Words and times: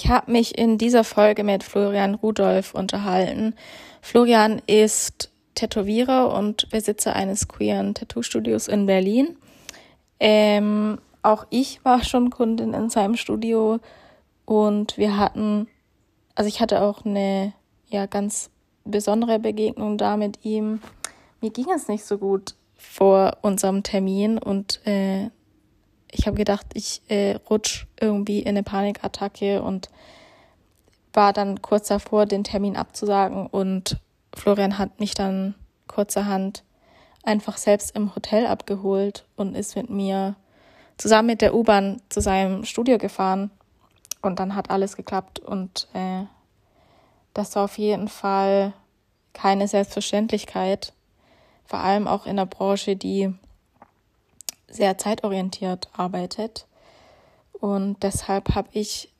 Ich 0.00 0.08
habe 0.08 0.30
mich 0.30 0.56
in 0.56 0.78
dieser 0.78 1.02
Folge 1.02 1.42
mit 1.42 1.64
Florian 1.64 2.14
Rudolph 2.14 2.72
unterhalten. 2.72 3.56
Florian 4.00 4.62
ist 4.68 5.32
Tätowierer 5.56 6.32
und 6.32 6.70
Besitzer 6.70 7.16
eines 7.16 7.48
queeren 7.48 7.94
Tattoo-Studios 7.94 8.68
in 8.68 8.86
Berlin. 8.86 9.36
Ähm, 10.20 11.00
auch 11.22 11.48
ich 11.50 11.84
war 11.84 12.04
schon 12.04 12.30
Kundin 12.30 12.74
in 12.74 12.90
seinem 12.90 13.16
Studio 13.16 13.80
und 14.44 14.96
wir 14.98 15.16
hatten, 15.16 15.66
also 16.36 16.46
ich 16.46 16.60
hatte 16.60 16.80
auch 16.80 17.04
eine 17.04 17.52
ja 17.88 18.06
ganz 18.06 18.50
besondere 18.84 19.40
Begegnung 19.40 19.98
da 19.98 20.16
mit 20.16 20.44
ihm. 20.44 20.80
Mir 21.40 21.50
ging 21.50 21.66
es 21.74 21.88
nicht 21.88 22.04
so 22.04 22.18
gut 22.18 22.54
vor 22.76 23.38
unserem 23.42 23.82
Termin 23.82 24.38
und 24.38 24.80
äh, 24.86 25.30
ich 26.10 26.26
habe 26.26 26.36
gedacht, 26.36 26.66
ich 26.74 27.02
äh, 27.08 27.36
rutsch 27.50 27.86
irgendwie 28.00 28.40
in 28.40 28.48
eine 28.48 28.62
Panikattacke 28.62 29.62
und 29.62 29.88
war 31.12 31.32
dann 31.32 31.62
kurz 31.62 31.88
davor, 31.88 32.26
den 32.26 32.44
Termin 32.44 32.76
abzusagen 32.76 33.46
und 33.46 33.98
Florian 34.34 34.78
hat 34.78 35.00
mich 35.00 35.14
dann 35.14 35.54
kurzerhand 35.86 36.64
einfach 37.24 37.56
selbst 37.56 37.94
im 37.96 38.14
Hotel 38.14 38.46
abgeholt 38.46 39.24
und 39.36 39.54
ist 39.54 39.76
mit 39.76 39.90
mir 39.90 40.36
zusammen 40.96 41.26
mit 41.26 41.40
der 41.40 41.54
U-Bahn 41.54 42.00
zu 42.08 42.20
seinem 42.20 42.64
Studio 42.64 42.98
gefahren 42.98 43.50
und 44.22 44.38
dann 44.38 44.54
hat 44.54 44.70
alles 44.70 44.96
geklappt 44.96 45.38
und 45.38 45.88
äh, 45.92 46.24
das 47.34 47.54
war 47.56 47.64
auf 47.64 47.78
jeden 47.78 48.08
Fall 48.08 48.72
keine 49.32 49.68
Selbstverständlichkeit, 49.68 50.92
vor 51.64 51.80
allem 51.80 52.08
auch 52.08 52.26
in 52.26 52.36
der 52.36 52.46
Branche, 52.46 52.96
die 52.96 53.32
sehr 54.70 54.98
zeitorientiert 54.98 55.88
arbeitet. 55.92 56.66
Und 57.52 58.02
deshalb 58.02 58.54
habe 58.54 58.68
ich 58.72 59.12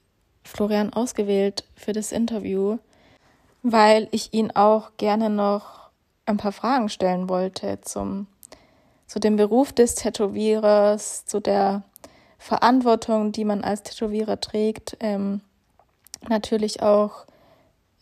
Florian 0.45 0.93
ausgewählt 0.93 1.65
für 1.75 1.93
das 1.93 2.13
Interview, 2.13 2.79
weil 3.63 4.09
ich 4.13 4.33
ihn 4.33 4.51
auch 4.53 4.93
gerne 4.97 5.31
noch 5.31 5.91
ein 6.27 6.37
paar 6.37 6.53
Fragen 6.53 6.89
stellen 6.89 7.29
wollte 7.29 7.81
zum, 7.83 8.27
zu 9.07 9.19
dem 9.19 9.37
Beruf 9.37 9.73
des 9.73 9.95
Tätowierers, 9.95 11.25
zu 11.25 11.41
der 11.41 11.83
Verantwortung, 12.39 13.33
die 13.33 13.45
man 13.45 13.65
als 13.65 13.83
Tätowierer 13.83 14.41
trägt, 14.41 14.97
ähm, 15.01 15.41
natürlich 16.29 16.83
auch 16.83 17.27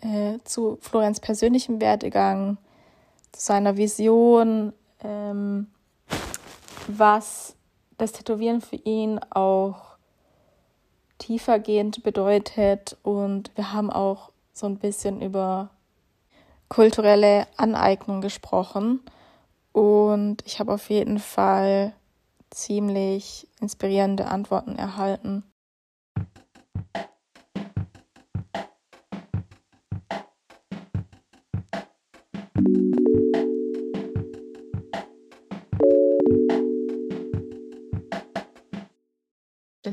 äh, 0.00 0.38
zu 0.44 0.78
Florians 0.80 1.20
persönlichem 1.20 1.80
Werdegang, 1.80 2.58
zu 3.32 3.40
seiner 3.46 3.76
Vision, 3.76 4.72
ähm, 5.02 5.68
was 6.88 7.56
das 7.98 8.12
Tätowieren 8.12 8.60
für 8.60 8.76
ihn 8.76 9.18
auch 9.30 9.96
tiefergehend 11.18 12.02
bedeutet. 12.02 12.96
Und 13.02 13.50
wir 13.56 13.72
haben 13.72 13.90
auch 13.90 14.30
so 14.52 14.66
ein 14.66 14.78
bisschen 14.78 15.22
über 15.22 15.70
kulturelle 16.68 17.46
Aneignung 17.56 18.20
gesprochen. 18.20 19.00
Und 19.72 20.42
ich 20.46 20.58
habe 20.58 20.72
auf 20.72 20.88
jeden 20.90 21.18
Fall 21.18 21.92
ziemlich 22.50 23.46
inspirierende 23.60 24.26
Antworten 24.26 24.76
erhalten. 24.76 25.44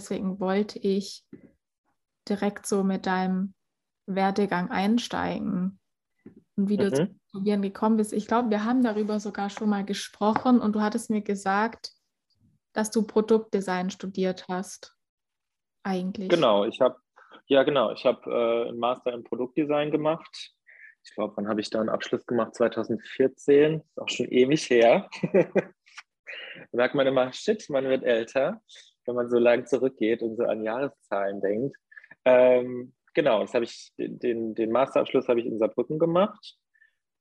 Deswegen 0.04 0.42
wollte 0.42 0.80
ich 0.80 1.24
direkt 2.28 2.66
so 2.66 2.84
mit 2.84 3.06
deinem 3.06 3.54
Werdegang 4.06 4.70
einsteigen 4.70 5.80
und 6.58 6.70
wie 6.70 6.76
mhm. 6.76 6.82
du 6.82 6.92
zu 6.92 7.16
Probieren 7.32 7.62
gekommen 7.62 7.96
bist. 7.96 8.12
Ich 8.12 8.28
glaube, 8.28 8.50
wir 8.50 8.66
haben 8.66 8.84
darüber 8.84 9.22
sogar 9.22 9.50
schon 9.50 9.70
mal 9.70 9.86
gesprochen 9.86 10.60
und 10.60 10.76
du 10.76 10.82
hattest 10.82 11.10
mir 11.10 11.22
gesagt, 11.22 11.94
dass 12.74 12.92
du 12.92 13.08
Produktdesign 13.08 13.92
studiert 13.92 14.46
hast. 14.50 14.94
Eigentlich. 15.84 16.28
Genau, 16.28 16.66
ich 16.66 16.82
habe 16.82 16.98
ja 17.46 17.64
genau, 17.64 17.94
ich 17.94 18.06
habe 18.06 18.30
äh, 18.30 18.70
einen 18.70 18.80
Master 18.80 19.14
in 19.14 19.24
Produktdesign 19.24 19.90
gemacht. 19.90 20.52
Ich 21.06 21.16
glaube, 21.16 21.34
wann 21.38 21.48
habe 21.48 21.62
ich 21.62 21.70
da 21.70 21.80
einen 21.80 21.90
Abschluss 21.90 22.26
gemacht? 22.26 22.56
2014, 22.56 23.80
ist 23.80 24.00
auch 24.02 24.10
schon 24.10 24.28
ewig 24.28 24.70
her. 24.70 25.10
da 25.32 25.48
merkt 26.74 26.94
man 26.94 27.08
immer, 27.08 27.32
shit, 27.32 27.70
man 27.70 27.86
wird 27.86 28.04
älter 28.04 28.62
wenn 29.06 29.16
man 29.16 29.30
so 29.30 29.38
lang 29.38 29.66
zurückgeht 29.66 30.22
und 30.22 30.38
so 30.38 30.44
an 30.44 30.64
Jahreszahlen 30.64 31.42
denkt. 31.42 31.78
Ähm, 32.26 32.94
genau, 33.14 33.42
das 33.42 33.54
habe 33.54 33.66
ich, 33.66 33.94
den, 33.98 34.56
den 34.56 34.72
Masterabschluss 34.72 35.28
habe 35.28 35.40
ich 35.40 35.46
in 35.46 35.60
Saarbrücken 35.60 36.00
gemacht 36.00 36.58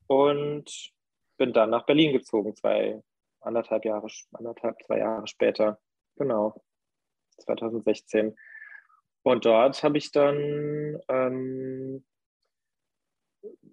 und 0.07 0.93
bin 1.37 1.53
dann 1.53 1.71
nach 1.71 1.87
Berlin 1.87 2.13
gezogen, 2.13 2.55
zwei, 2.55 3.03
anderthalb 3.41 3.85
Jahre, 3.85 4.07
anderthalb, 4.33 4.81
zwei 4.85 4.99
Jahre 4.99 5.27
später. 5.27 5.81
Genau, 6.17 6.63
2016. 7.39 8.37
Und 9.23 9.45
dort 9.45 9.83
habe 9.83 9.99
ich 9.99 10.13
dann, 10.13 11.01
ähm, 11.09 12.05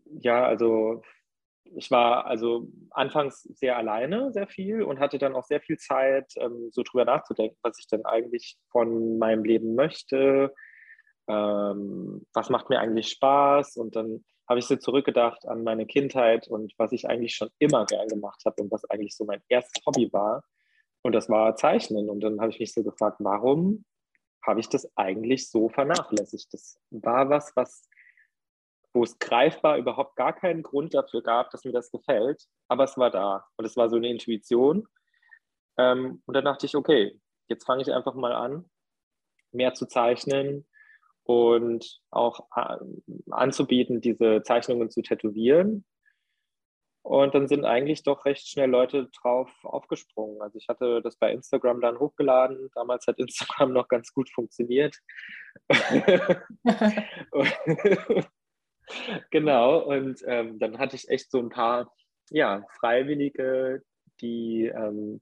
ja, 0.06 0.46
also 0.46 1.04
ich 1.76 1.92
war 1.92 2.26
also 2.26 2.68
anfangs 2.92 3.44
sehr 3.44 3.78
alleine, 3.78 4.32
sehr 4.32 4.48
viel 4.48 4.84
und 4.84 5.00
hatte 5.00 5.18
dann 5.18 5.36
auch 5.36 5.46
sehr 5.46 5.62
viel 5.62 5.78
Zeit, 5.78 6.32
ähm, 6.38 6.70
so 6.72 6.84
drüber 6.84 7.06
nachzudenken, 7.06 7.58
was 7.62 7.80
ich 7.80 7.88
denn 7.88 8.06
eigentlich 8.06 8.58
von 8.72 9.18
meinem 9.18 9.44
Leben 9.44 9.76
möchte, 9.76 10.54
ähm, 11.30 12.26
was 12.34 12.50
macht 12.50 12.70
mir 12.70 12.80
eigentlich 12.80 13.10
Spaß? 13.10 13.78
Und 13.78 13.96
dann 13.96 14.26
habe 14.50 14.60
ich 14.60 14.66
so 14.66 14.76
zurückgedacht 14.76 15.48
an 15.48 15.64
meine 15.64 15.86
Kindheit 15.86 16.48
und 16.48 16.74
was 16.78 16.92
ich 16.92 17.08
eigentlich 17.08 17.36
schon 17.36 17.50
immer 17.60 17.86
gern 17.86 18.08
gemacht 18.08 18.42
habe 18.46 18.64
und 18.64 18.72
was 18.72 18.84
eigentlich 18.90 19.16
so 19.16 19.26
mein 19.26 19.42
erstes 19.48 19.86
Hobby 19.86 20.12
war. 20.12 20.44
Und 21.04 21.14
das 21.14 21.30
war 21.30 21.56
Zeichnen. 21.56 22.10
Und 22.10 22.22
dann 22.22 22.42
habe 22.42 22.52
ich 22.52 22.60
mich 22.60 22.74
so 22.74 22.84
gefragt, 22.84 23.18
warum 23.20 23.86
habe 24.46 24.60
ich 24.60 24.68
das 24.68 24.92
eigentlich 24.98 25.50
so 25.50 25.70
vernachlässigt? 25.70 26.52
Das 26.52 26.80
war 26.90 27.30
was, 27.30 27.56
was 27.56 27.88
wo 28.94 29.04
es 29.04 29.20
greifbar 29.20 29.78
überhaupt 29.78 30.16
gar 30.16 30.34
keinen 30.34 30.64
Grund 30.64 30.94
dafür 30.94 31.22
gab, 31.22 31.52
dass 31.52 31.64
mir 31.64 31.72
das 31.72 31.92
gefällt, 31.92 32.44
aber 32.68 32.84
es 32.84 32.98
war 32.98 33.12
da 33.12 33.46
und 33.58 33.66
es 33.66 33.78
war 33.78 33.90
so 33.90 33.98
eine 33.98 34.10
Intuition. 34.10 34.88
Ähm, 35.78 36.22
und 36.26 36.34
dann 36.34 36.46
dachte 36.46 36.66
ich, 36.66 36.76
okay, 36.76 37.20
jetzt 37.48 37.66
fange 37.66 37.82
ich 37.82 37.94
einfach 37.94 38.16
mal 38.16 38.34
an, 38.34 38.70
mehr 39.52 39.74
zu 39.74 39.88
zeichnen 39.88 40.68
und 41.24 42.02
auch 42.10 42.48
äh, 42.56 42.78
anzubieten, 43.30 44.02
diese 44.02 44.42
Zeichnungen 44.44 44.90
zu 44.90 45.02
tätowieren. 45.02 45.86
Und 47.02 47.34
dann 47.34 47.48
sind 47.48 47.66
eigentlich 47.66 48.04
doch 48.04 48.26
recht 48.26 48.48
schnell 48.48 48.70
Leute 48.70 49.10
drauf 49.22 49.50
aufgesprungen. 49.64 50.42
Also 50.42 50.58
ich 50.58 50.68
hatte 50.68 51.02
das 51.02 51.16
bei 51.16 51.32
Instagram 51.32 51.82
dann 51.82 51.98
hochgeladen. 51.98 52.70
Damals 52.76 53.08
hat 53.08 53.20
Instagram 53.20 53.72
noch 53.72 53.88
ganz 53.88 54.14
gut 54.14 54.30
funktioniert. 54.30 54.98
genau, 59.32 59.80
und 59.80 60.22
ähm, 60.28 60.60
dann 60.60 60.78
hatte 60.80 60.96
ich 60.96 61.10
echt 61.10 61.32
so 61.32 61.40
ein 61.40 61.50
paar 61.50 61.92
ja, 62.30 62.64
Freiwillige, 62.80 63.84
die 64.22 64.66
ähm, 64.66 65.20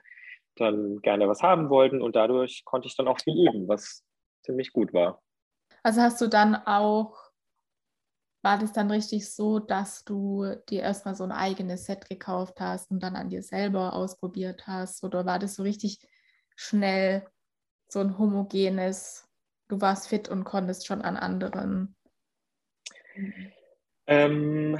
dann 0.55 1.01
gerne 1.01 1.28
was 1.28 1.41
haben 1.41 1.69
wollten 1.69 2.01
und 2.01 2.16
dadurch 2.16 2.63
konnte 2.66 2.88
ich 2.88 2.95
dann 2.95 3.07
auch 3.07 3.19
viel 3.19 3.47
üben, 3.47 3.67
was 3.67 4.03
ziemlich 4.44 4.73
gut 4.73 4.94
war. 4.94 5.22
Also 5.83 6.01
hast 6.01 6.19
du 6.19 6.28
dann 6.28 6.55
auch, 6.55 7.17
war 8.44 8.57
das 8.57 8.73
dann 8.73 8.89
richtig 8.89 9.31
so, 9.31 9.59
dass 9.59 10.03
du 10.03 10.55
dir 10.69 10.81
erstmal 10.81 11.16
so 11.16 11.23
ein 11.23 11.31
eigenes 11.31 11.85
Set 11.85 12.09
gekauft 12.09 12.59
hast 12.59 12.91
und 12.91 13.01
dann 13.01 13.16
an 13.16 13.29
dir 13.29 13.44
selber 13.44 13.94
ausprobiert 13.94 14.67
hast? 14.67 15.03
Oder 15.03 15.25
war 15.25 15.40
das 15.40 15.55
so 15.55 15.64
richtig 15.64 15.99
schnell 16.55 17.28
so 17.90 17.99
ein 17.99 18.17
homogenes, 18.17 19.28
du 19.67 19.79
warst 19.79 20.08
fit 20.08 20.29
und 20.29 20.43
konntest 20.43 20.87
schon 20.87 21.02
an 21.02 21.17
anderen? 21.17 21.96
Ähm, 24.07 24.79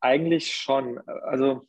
eigentlich 0.00 0.54
schon. 0.56 0.98
Also 1.06 1.66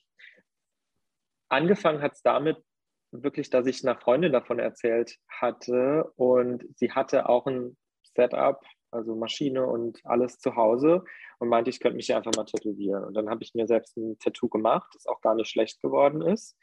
angefangen 1.49 2.01
hat 2.01 2.13
es 2.13 2.21
damit 2.21 2.63
wirklich, 3.11 3.49
dass 3.49 3.67
ich 3.67 3.85
einer 3.85 3.99
Freundin 3.99 4.31
davon 4.31 4.59
erzählt 4.59 5.17
hatte 5.27 6.11
und 6.15 6.65
sie 6.75 6.91
hatte 6.91 7.29
auch 7.29 7.45
ein 7.45 7.77
Setup, 8.15 8.63
also 8.91 9.15
Maschine 9.15 9.65
und 9.65 9.99
alles 10.05 10.39
zu 10.39 10.55
Hause 10.55 11.03
und 11.39 11.49
meinte, 11.49 11.69
ich 11.69 11.79
könnte 11.79 11.97
mich 11.97 12.07
hier 12.07 12.17
einfach 12.17 12.35
mal 12.35 12.45
tätowieren. 12.45 13.03
Und 13.03 13.15
dann 13.15 13.29
habe 13.29 13.43
ich 13.43 13.53
mir 13.53 13.67
selbst 13.67 13.97
ein 13.97 14.17
Tattoo 14.19 14.49
gemacht, 14.49 14.89
das 14.93 15.05
auch 15.05 15.21
gar 15.21 15.35
nicht 15.35 15.49
schlecht 15.49 15.81
geworden 15.81 16.21
ist. 16.21 16.57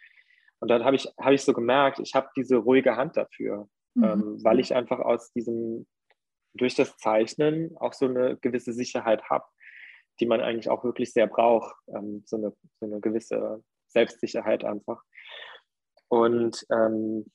Und 0.60 0.68
dann 0.68 0.84
habe 0.84 0.96
ich, 0.96 1.06
hab 1.18 1.32
ich 1.32 1.42
so 1.42 1.52
gemerkt, 1.52 1.98
ich 2.00 2.14
habe 2.14 2.28
diese 2.36 2.56
ruhige 2.56 2.96
Hand 2.96 3.16
dafür, 3.16 3.68
mhm. 3.94 4.04
ähm, 4.04 4.44
weil 4.44 4.60
ich 4.60 4.74
einfach 4.74 5.00
aus 5.00 5.32
diesem, 5.32 5.86
durch 6.54 6.74
das 6.74 6.96
Zeichnen 6.98 7.76
auch 7.78 7.92
so 7.92 8.06
eine 8.06 8.36
gewisse 8.36 8.72
Sicherheit 8.72 9.22
habe 9.30 9.44
die 10.20 10.26
man 10.26 10.40
eigentlich 10.40 10.68
auch 10.68 10.84
wirklich 10.84 11.12
sehr 11.12 11.26
braucht. 11.26 11.74
Ähm, 11.88 12.22
so, 12.26 12.36
eine, 12.36 12.52
so 12.78 12.86
eine 12.86 13.00
gewisse 13.00 13.62
Selbstsicherheit 13.88 14.64
einfach. 14.64 15.02
Und 16.08 16.66
ähm, 16.70 17.30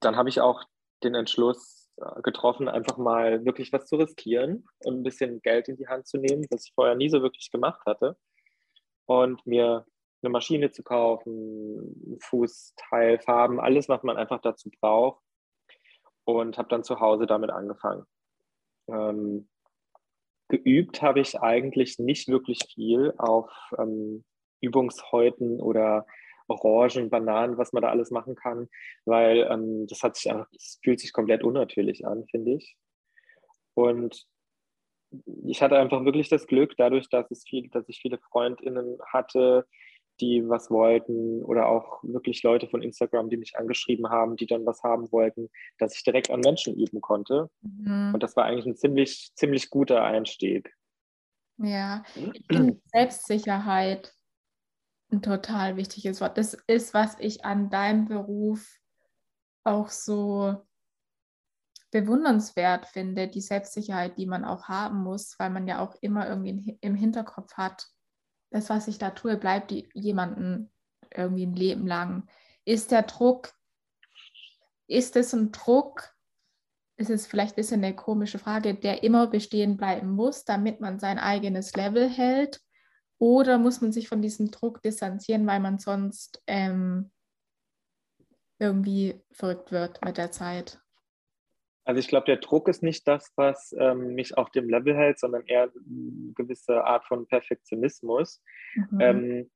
dann 0.00 0.16
habe 0.16 0.28
ich 0.28 0.40
auch 0.40 0.64
den 1.02 1.14
Entschluss 1.14 1.86
getroffen, 2.22 2.68
einfach 2.68 2.98
mal 2.98 3.44
wirklich 3.44 3.72
was 3.72 3.86
zu 3.86 3.96
riskieren 3.96 4.66
und 4.84 5.00
ein 5.00 5.02
bisschen 5.02 5.40
Geld 5.40 5.68
in 5.68 5.76
die 5.76 5.88
Hand 5.88 6.06
zu 6.06 6.18
nehmen, 6.18 6.46
was 6.50 6.66
ich 6.66 6.74
vorher 6.74 6.94
nie 6.94 7.08
so 7.08 7.22
wirklich 7.22 7.50
gemacht 7.50 7.80
hatte. 7.86 8.16
Und 9.06 9.46
mir 9.46 9.86
eine 10.22 10.30
Maschine 10.30 10.72
zu 10.72 10.82
kaufen, 10.82 12.18
Fußteil, 12.20 13.18
Farben, 13.20 13.60
alles, 13.60 13.88
was 13.88 14.02
man 14.02 14.16
einfach 14.16 14.40
dazu 14.40 14.70
braucht. 14.80 15.22
Und 16.24 16.58
habe 16.58 16.68
dann 16.68 16.82
zu 16.82 16.98
Hause 17.00 17.26
damit 17.26 17.50
angefangen. 17.50 18.04
Ähm, 18.88 19.48
geübt 20.48 21.02
habe 21.02 21.20
ich 21.20 21.40
eigentlich 21.40 21.98
nicht 21.98 22.28
wirklich 22.28 22.60
viel 22.74 23.14
auf 23.18 23.50
ähm, 23.78 24.24
Übungshäuten 24.60 25.60
oder 25.60 26.06
Orangen, 26.48 27.10
Bananen, 27.10 27.58
was 27.58 27.72
man 27.72 27.82
da 27.82 27.88
alles 27.88 28.10
machen 28.10 28.36
kann, 28.36 28.68
weil 29.04 29.48
ähm, 29.50 29.86
das 29.88 30.02
hat 30.02 30.16
sich 30.16 30.30
einfach, 30.30 30.48
das 30.52 30.78
fühlt 30.82 31.00
sich 31.00 31.12
komplett 31.12 31.42
unnatürlich 31.42 32.06
an, 32.06 32.26
finde 32.26 32.52
ich. 32.52 32.76
Und 33.74 34.26
ich 35.44 35.62
hatte 35.62 35.78
einfach 35.78 36.04
wirklich 36.04 36.28
das 36.28 36.46
Glück, 36.46 36.74
dadurch, 36.76 37.08
dass 37.08 37.30
es 37.30 37.44
viel, 37.44 37.68
dass 37.70 37.88
ich 37.88 38.00
viele 38.00 38.18
FreundInnen 38.18 38.98
hatte, 39.12 39.66
die 40.20 40.48
was 40.48 40.70
wollten 40.70 41.42
oder 41.44 41.68
auch 41.68 42.02
wirklich 42.02 42.42
Leute 42.42 42.68
von 42.68 42.82
Instagram, 42.82 43.30
die 43.30 43.36
mich 43.36 43.56
angeschrieben 43.56 44.08
haben, 44.08 44.36
die 44.36 44.46
dann 44.46 44.66
was 44.66 44.82
haben 44.82 45.10
wollten, 45.12 45.48
dass 45.78 45.94
ich 45.96 46.02
direkt 46.04 46.30
an 46.30 46.40
Menschen 46.40 46.74
üben 46.74 47.00
konnte. 47.00 47.50
Mhm. 47.62 48.12
Und 48.14 48.22
das 48.22 48.36
war 48.36 48.44
eigentlich 48.44 48.66
ein 48.66 48.76
ziemlich, 48.76 49.32
ziemlich 49.34 49.70
guter 49.70 50.02
Einstieg. 50.02 50.74
Ja, 51.58 52.02
ich 52.32 52.44
finde 52.46 52.80
Selbstsicherheit 52.86 54.12
ein 55.10 55.22
total 55.22 55.76
wichtiges 55.76 56.20
Wort. 56.20 56.36
Das 56.36 56.54
ist, 56.66 56.94
was 56.94 57.16
ich 57.20 57.44
an 57.44 57.70
deinem 57.70 58.06
Beruf 58.06 58.78
auch 59.64 59.88
so 59.88 60.56
bewundernswert 61.90 62.86
finde, 62.86 63.28
die 63.28 63.40
Selbstsicherheit, 63.40 64.18
die 64.18 64.26
man 64.26 64.44
auch 64.44 64.64
haben 64.64 65.02
muss, 65.02 65.38
weil 65.38 65.50
man 65.50 65.66
ja 65.66 65.80
auch 65.80 65.94
immer 66.00 66.28
irgendwie 66.28 66.78
im 66.80 66.94
Hinterkopf 66.94 67.54
hat, 67.54 67.86
das, 68.56 68.70
was 68.70 68.88
ich 68.88 68.98
da 68.98 69.10
tue, 69.10 69.36
bleibt 69.36 69.70
jemanden 69.94 70.70
irgendwie 71.14 71.46
ein 71.46 71.54
Leben 71.54 71.86
lang. 71.86 72.28
Ist 72.64 72.90
der 72.90 73.02
Druck, 73.02 73.52
ist 74.88 75.14
es 75.16 75.32
ein 75.34 75.52
Druck, 75.52 76.14
ist 76.96 77.10
es 77.10 77.26
vielleicht 77.26 77.52
ein 77.52 77.56
bisschen 77.56 77.84
eine 77.84 77.94
komische 77.94 78.38
Frage, 78.38 78.74
der 78.74 79.02
immer 79.02 79.26
bestehen 79.26 79.76
bleiben 79.76 80.10
muss, 80.10 80.44
damit 80.44 80.80
man 80.80 80.98
sein 80.98 81.18
eigenes 81.18 81.74
Level 81.74 82.08
hält? 82.08 82.60
Oder 83.18 83.58
muss 83.58 83.80
man 83.80 83.92
sich 83.92 84.08
von 84.08 84.22
diesem 84.22 84.50
Druck 84.50 84.82
distanzieren, 84.82 85.46
weil 85.46 85.60
man 85.60 85.78
sonst 85.78 86.42
ähm, 86.46 87.10
irgendwie 88.58 89.22
verrückt 89.32 89.70
wird 89.70 90.02
mit 90.04 90.16
der 90.16 90.32
Zeit? 90.32 90.80
Also 91.86 92.00
ich 92.00 92.08
glaube, 92.08 92.26
der 92.26 92.38
Druck 92.38 92.68
ist 92.68 92.82
nicht 92.82 93.06
das, 93.06 93.32
was 93.36 93.74
ähm, 93.78 94.14
mich 94.14 94.36
auf 94.36 94.50
dem 94.50 94.68
Level 94.68 94.94
hält, 94.94 95.20
sondern 95.20 95.46
eher 95.46 95.70
eine 95.72 96.32
gewisse 96.34 96.84
Art 96.84 97.04
von 97.04 97.28
Perfektionismus. 97.28 98.42
Mhm. 98.74 99.00
Ähm, 99.00 99.50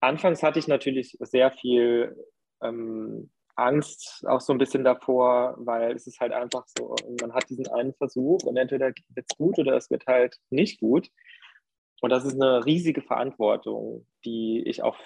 anfangs 0.00 0.42
hatte 0.42 0.58
ich 0.58 0.68
natürlich 0.68 1.18
sehr 1.20 1.50
viel 1.52 2.16
ähm, 2.62 3.30
Angst, 3.56 4.24
auch 4.26 4.40
so 4.40 4.54
ein 4.54 4.58
bisschen 4.58 4.84
davor, 4.84 5.54
weil 5.58 5.94
es 5.94 6.06
ist 6.06 6.18
halt 6.18 6.32
einfach 6.32 6.64
so, 6.78 6.94
man 7.20 7.34
hat 7.34 7.50
diesen 7.50 7.68
einen 7.68 7.92
Versuch 7.92 8.44
und 8.44 8.56
entweder 8.56 8.86
wird 8.86 9.26
es 9.30 9.36
gut 9.36 9.58
oder 9.58 9.76
es 9.76 9.90
wird 9.90 10.06
halt 10.06 10.38
nicht 10.48 10.80
gut. 10.80 11.10
Und 12.00 12.10
das 12.10 12.24
ist 12.24 12.40
eine 12.40 12.64
riesige 12.64 13.02
Verantwortung, 13.02 14.06
die 14.24 14.62
ich 14.64 14.82
auch 14.82 14.96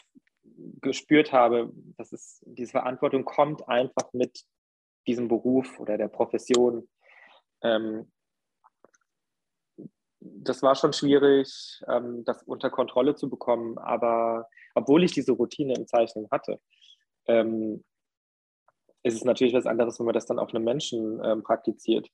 gespürt 0.80 1.32
habe, 1.32 1.72
dass 1.96 2.12
es, 2.12 2.44
diese 2.46 2.72
Verantwortung 2.72 3.24
kommt 3.24 3.68
einfach 3.68 4.12
mit 4.12 4.44
diesem 5.06 5.28
Beruf 5.28 5.78
oder 5.80 5.98
der 5.98 6.08
Profession. 6.08 6.88
Ähm, 7.62 8.10
das 10.20 10.62
war 10.62 10.74
schon 10.74 10.92
schwierig, 10.92 11.82
ähm, 11.88 12.24
das 12.24 12.42
unter 12.44 12.70
Kontrolle 12.70 13.14
zu 13.14 13.28
bekommen, 13.28 13.78
aber 13.78 14.48
obwohl 14.74 15.04
ich 15.04 15.12
diese 15.12 15.32
Routine 15.32 15.74
im 15.74 15.86
Zeichnen 15.86 16.28
hatte, 16.30 16.60
ähm, 17.26 17.84
ist 19.02 19.14
es 19.14 19.24
natürlich 19.24 19.54
was 19.54 19.66
anderes, 19.66 19.98
wenn 19.98 20.06
man 20.06 20.14
das 20.14 20.26
dann 20.26 20.38
auf 20.38 20.54
einem 20.54 20.64
Menschen 20.64 21.20
ähm, 21.24 21.42
praktiziert. 21.42 22.08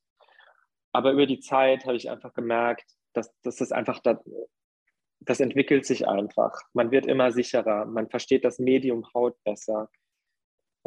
Aber 0.92 1.12
über 1.12 1.26
die 1.26 1.40
Zeit 1.40 1.84
habe 1.84 1.96
ich 1.96 2.08
einfach 2.08 2.32
gemerkt, 2.32 2.90
dass, 3.12 3.30
dass 3.42 3.56
das 3.56 3.72
einfach 3.72 4.00
da, 4.00 4.20
das 5.20 5.40
entwickelt 5.40 5.84
sich 5.84 6.08
einfach. 6.08 6.58
Man 6.72 6.90
wird 6.90 7.06
immer 7.06 7.30
sicherer, 7.30 7.84
man 7.84 8.08
versteht 8.08 8.44
das 8.44 8.58
Medium 8.58 9.04
Haut 9.12 9.36
besser 9.44 9.90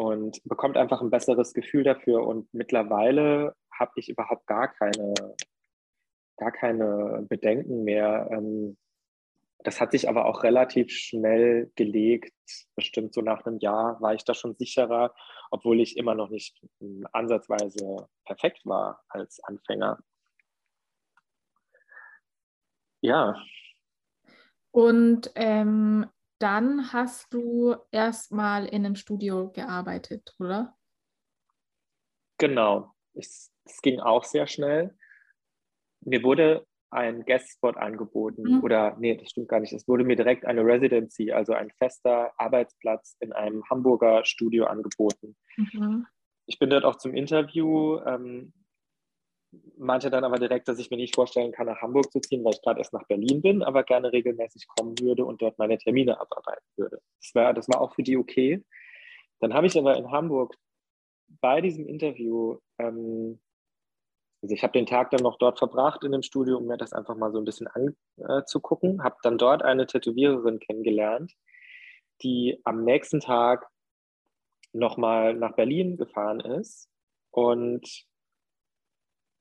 und 0.02 0.42
bekommt 0.46 0.78
einfach 0.78 1.02
ein 1.02 1.12
besseres 1.12 1.54
Gefühl 1.54 1.84
dafür. 1.84 2.26
Und 2.26 2.52
mittlerweile 2.54 3.56
habe 3.72 3.92
ich 3.98 4.10
überhaupt 4.10 4.48
gar 4.48 4.68
keine, 4.74 5.14
gar 6.38 6.52
keine 6.52 7.24
Bedenken 7.30 7.84
mehr. 7.84 8.28
Ähm, 8.32 8.78
das 9.60 9.80
hat 9.80 9.92
sich 9.92 10.10
aber 10.10 10.26
auch 10.26 10.42
relativ 10.42 10.90
schnell 10.90 11.72
gelegt. 11.76 12.34
Bestimmt 12.76 13.14
so 13.14 13.22
nach 13.22 13.46
einem 13.46 13.60
Jahr 13.60 14.02
war 14.02 14.16
ich 14.16 14.24
da 14.24 14.34
schon 14.34 14.56
sicherer, 14.56 15.14
obwohl 15.52 15.80
ich 15.80 15.98
immer 15.98 16.16
noch 16.16 16.32
nicht 16.32 16.60
ansatzweise 17.12 18.08
perfekt 18.26 18.66
war 18.66 19.04
als 19.08 19.40
Anfänger. 19.44 20.00
Ja, 23.02 23.36
und 24.72 25.32
ähm, 25.36 26.08
dann 26.42 26.92
hast 26.92 27.34
du 27.34 27.76
erstmal 27.92 28.66
in 28.66 28.86
einem 28.86 28.96
Studio 28.96 29.52
gearbeitet, 29.52 30.36
oder? 30.40 30.76
Genau. 32.38 32.92
Es, 33.14 33.52
ging 33.82 34.00
auch 34.00 34.24
sehr 34.24 34.48
schnell. 34.48 34.98
Mir 36.02 36.24
wurde 36.24 36.66
ein 36.90 37.24
Guestspot 37.24 37.78
angeboten 37.78 38.44
mhm. 38.44 38.64
oder 38.64 38.98
nee, 39.00 39.16
das 39.16 39.30
stimmt 39.30 39.48
gar 39.48 39.60
nicht. 39.60 39.72
Es 39.72 39.88
wurde 39.88 40.04
mir 40.04 40.16
direkt 40.16 40.46
eine 40.46 40.66
Residency, 40.66 41.32
also 41.32 41.54
ein 41.54 41.70
fester 41.72 42.34
Arbeitsplatz 42.38 43.16
in 43.20 43.32
einem 43.32 43.64
Hamburger 43.70 44.26
Studio 44.26 44.66
angeboten. 44.66 45.38
Mhm. 45.56 46.06
Ich 46.48 46.60
bin 46.60 46.70
dort 46.70 46.84
auch 46.84 46.98
zum 46.98 47.14
Interview. 47.14 48.00
Ähm, 48.06 48.54
meinte 49.82 50.12
dann 50.12 50.24
aber 50.24 50.38
direkt, 50.38 50.68
dass 50.68 50.80
ich 50.80 50.92
mir 50.92 50.98
nicht 50.98 51.16
vorstellen 51.16 51.52
kann, 51.52 51.66
nach 51.66 51.82
Hamburg 51.82 52.12
zu 52.12 52.20
ziehen, 52.20 52.44
weil 52.44 52.54
ich 52.54 52.62
gerade 52.62 52.80
erst 52.80 52.94
nach 52.94 53.06
Berlin 53.08 53.42
bin, 53.42 53.64
aber 53.64 53.84
gerne 53.84 54.14
regelmäßig 54.14 54.68
kommen 54.68 54.98
würde 55.00 55.26
und 55.26 55.42
dort 55.42 55.58
meine 55.58 55.78
Termine 55.78 56.20
abarbeiten 56.20 56.66
würde. 56.78 57.02
Das 57.20 57.36
war, 57.36 57.54
das 57.54 57.68
war 57.68 57.82
auch 57.82 57.94
für 57.96 58.04
die 58.04 58.18
okay. 58.18 58.64
Dann 59.40 59.54
habe 59.54 59.68
ich 59.68 59.78
aber 59.78 59.98
in 59.98 60.12
Hamburg 60.12 60.56
bei 61.42 61.62
diesem 61.62 61.88
Interview, 61.88 62.60
ähm, 62.78 63.42
also 64.44 64.54
ich 64.54 64.64
habe 64.64 64.74
den 64.74 64.86
Tag 64.86 65.10
dann 65.12 65.24
noch 65.24 65.38
dort 65.38 65.58
verbracht 65.58 66.04
in 66.04 66.12
dem 66.12 66.24
Studio, 66.24 66.58
um 66.58 66.68
mir 66.68 66.78
das 66.78 66.94
einfach 66.94 67.16
mal 67.16 67.32
so 67.32 67.40
ein 67.40 67.46
bisschen 67.46 67.68
anzugucken, 67.68 69.00
äh, 69.00 69.04
habe 69.04 69.18
dann 69.24 69.38
dort 69.38 69.64
eine 69.64 69.88
Tätowiererin 69.88 70.60
kennengelernt, 70.60 71.34
die 72.22 72.62
am 72.66 72.84
nächsten 72.84 73.20
Tag 73.20 73.68
nochmal 74.74 75.34
nach 75.34 75.56
Berlin 75.56 75.98
gefahren 75.98 76.40
ist 76.40 76.90
und 77.32 78.06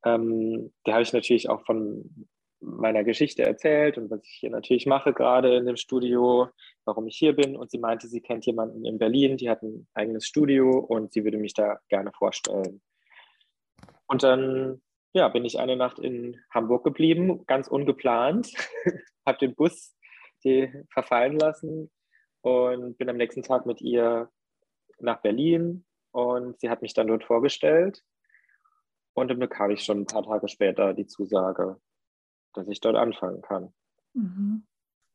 ähm, 0.04 0.72
der 0.86 0.94
habe 0.94 1.02
ich 1.02 1.12
natürlich 1.12 1.48
auch 1.48 1.64
von 1.64 2.26
meiner 2.60 3.04
Geschichte 3.04 3.42
erzählt 3.42 3.96
und 3.96 4.10
was 4.10 4.22
ich 4.24 4.36
hier 4.40 4.50
natürlich 4.50 4.86
mache, 4.86 5.12
gerade 5.12 5.56
in 5.56 5.64
dem 5.64 5.76
Studio, 5.76 6.48
warum 6.84 7.06
ich 7.06 7.16
hier 7.16 7.34
bin. 7.34 7.56
Und 7.56 7.70
sie 7.70 7.78
meinte, 7.78 8.06
sie 8.06 8.20
kennt 8.20 8.44
jemanden 8.44 8.84
in 8.84 8.98
Berlin, 8.98 9.38
die 9.38 9.48
hat 9.48 9.62
ein 9.62 9.88
eigenes 9.94 10.26
Studio 10.26 10.78
und 10.78 11.12
sie 11.12 11.24
würde 11.24 11.38
mich 11.38 11.54
da 11.54 11.78
gerne 11.88 12.12
vorstellen. 12.12 12.82
Und 14.06 14.22
dann 14.22 14.82
ja, 15.12 15.28
bin 15.28 15.44
ich 15.44 15.58
eine 15.58 15.76
Nacht 15.76 15.98
in 15.98 16.36
Hamburg 16.50 16.84
geblieben, 16.84 17.44
ganz 17.46 17.66
ungeplant, 17.66 18.52
habe 19.26 19.38
den 19.38 19.54
Bus 19.54 19.96
die 20.44 20.72
verfallen 20.92 21.38
lassen 21.38 21.90
und 22.40 22.96
bin 22.96 23.08
am 23.10 23.16
nächsten 23.16 23.42
Tag 23.42 23.66
mit 23.66 23.82
ihr 23.82 24.30
nach 24.98 25.20
Berlin 25.20 25.84
und 26.12 26.58
sie 26.60 26.70
hat 26.70 26.82
mich 26.82 26.94
dann 26.94 27.08
dort 27.08 27.24
vorgestellt 27.24 28.02
und 29.14 29.28
dann 29.28 29.38
bekam 29.38 29.70
ich 29.70 29.84
schon 29.84 30.00
ein 30.00 30.06
paar 30.06 30.22
Tage 30.22 30.48
später 30.48 30.94
die 30.94 31.06
Zusage, 31.06 31.80
dass 32.54 32.68
ich 32.68 32.80
dort 32.80 32.96
anfangen 32.96 33.42
kann. 33.42 33.72
Mhm. 34.14 34.66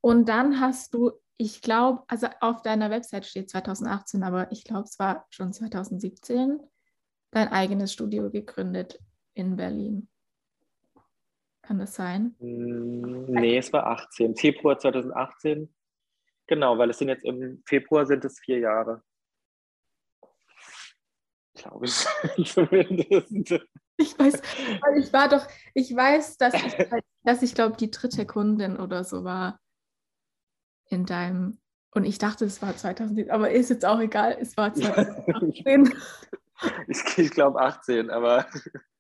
Und 0.02 0.30
dann 0.30 0.60
hast 0.60 0.94
du, 0.94 1.12
ich 1.38 1.62
glaube, 1.62 2.04
also 2.08 2.28
auf 2.40 2.62
deiner 2.62 2.90
Website 2.90 3.26
steht 3.26 3.50
2018, 3.50 4.24
aber 4.24 4.52
ich 4.52 4.64
glaube, 4.64 4.84
es 4.84 5.00
war 5.00 5.26
schon 5.30 5.52
2017, 5.52 6.60
dein 7.32 7.48
eigenes 7.50 7.92
Studio 7.92 8.30
gegründet 8.30 9.00
in 9.34 9.56
Berlin. 9.56 10.08
Kann 11.62 11.80
das 11.80 11.96
sein? 11.96 12.36
Mm, 12.40 13.26
nee, 13.32 13.58
es 13.58 13.74
war 13.74 13.88
18. 13.88 14.36
Februar 14.36 14.78
2018. 14.78 15.74
Genau, 16.48 16.78
weil 16.78 16.92
es 16.92 17.00
sind 17.00 17.10
jetzt 17.10 17.26
im 17.26 17.64
Februar 17.66 18.06
sind 18.06 18.24
es 18.24 18.40
vier 18.40 18.60
Jahre. 18.60 19.02
Glaube 21.56 21.86
ich 21.86 22.46
zumindest. 22.54 23.68
Ich 23.98 24.18
weiß, 24.20 24.42
ich 24.98 25.14
war 25.14 25.30
doch, 25.30 25.48
ich 25.74 25.96
weiß, 25.96 26.38
dass 26.38 26.54
ich, 26.54 26.76
dass 27.24 27.42
ich 27.42 27.56
glaube, 27.56 27.78
die 27.78 27.92
dritte 27.92 28.26
Kundin 28.26 28.78
oder 28.78 29.04
so 29.04 29.24
war 29.24 29.60
in 30.90 31.06
deinem. 31.06 31.60
Und 31.92 32.04
ich 32.04 32.18
dachte, 32.18 32.44
es 32.46 32.62
war 32.62 32.76
2017, 32.76 33.32
aber 33.32 33.52
ist 33.52 33.70
jetzt 33.70 33.86
auch 33.86 34.00
egal, 34.00 34.38
es 34.40 34.58
war 34.58 34.74
2018. 34.74 35.94
ich, 36.88 37.18
ich 37.18 37.32
glaube 37.32 37.60
18, 37.62 38.10
aber 38.10 38.46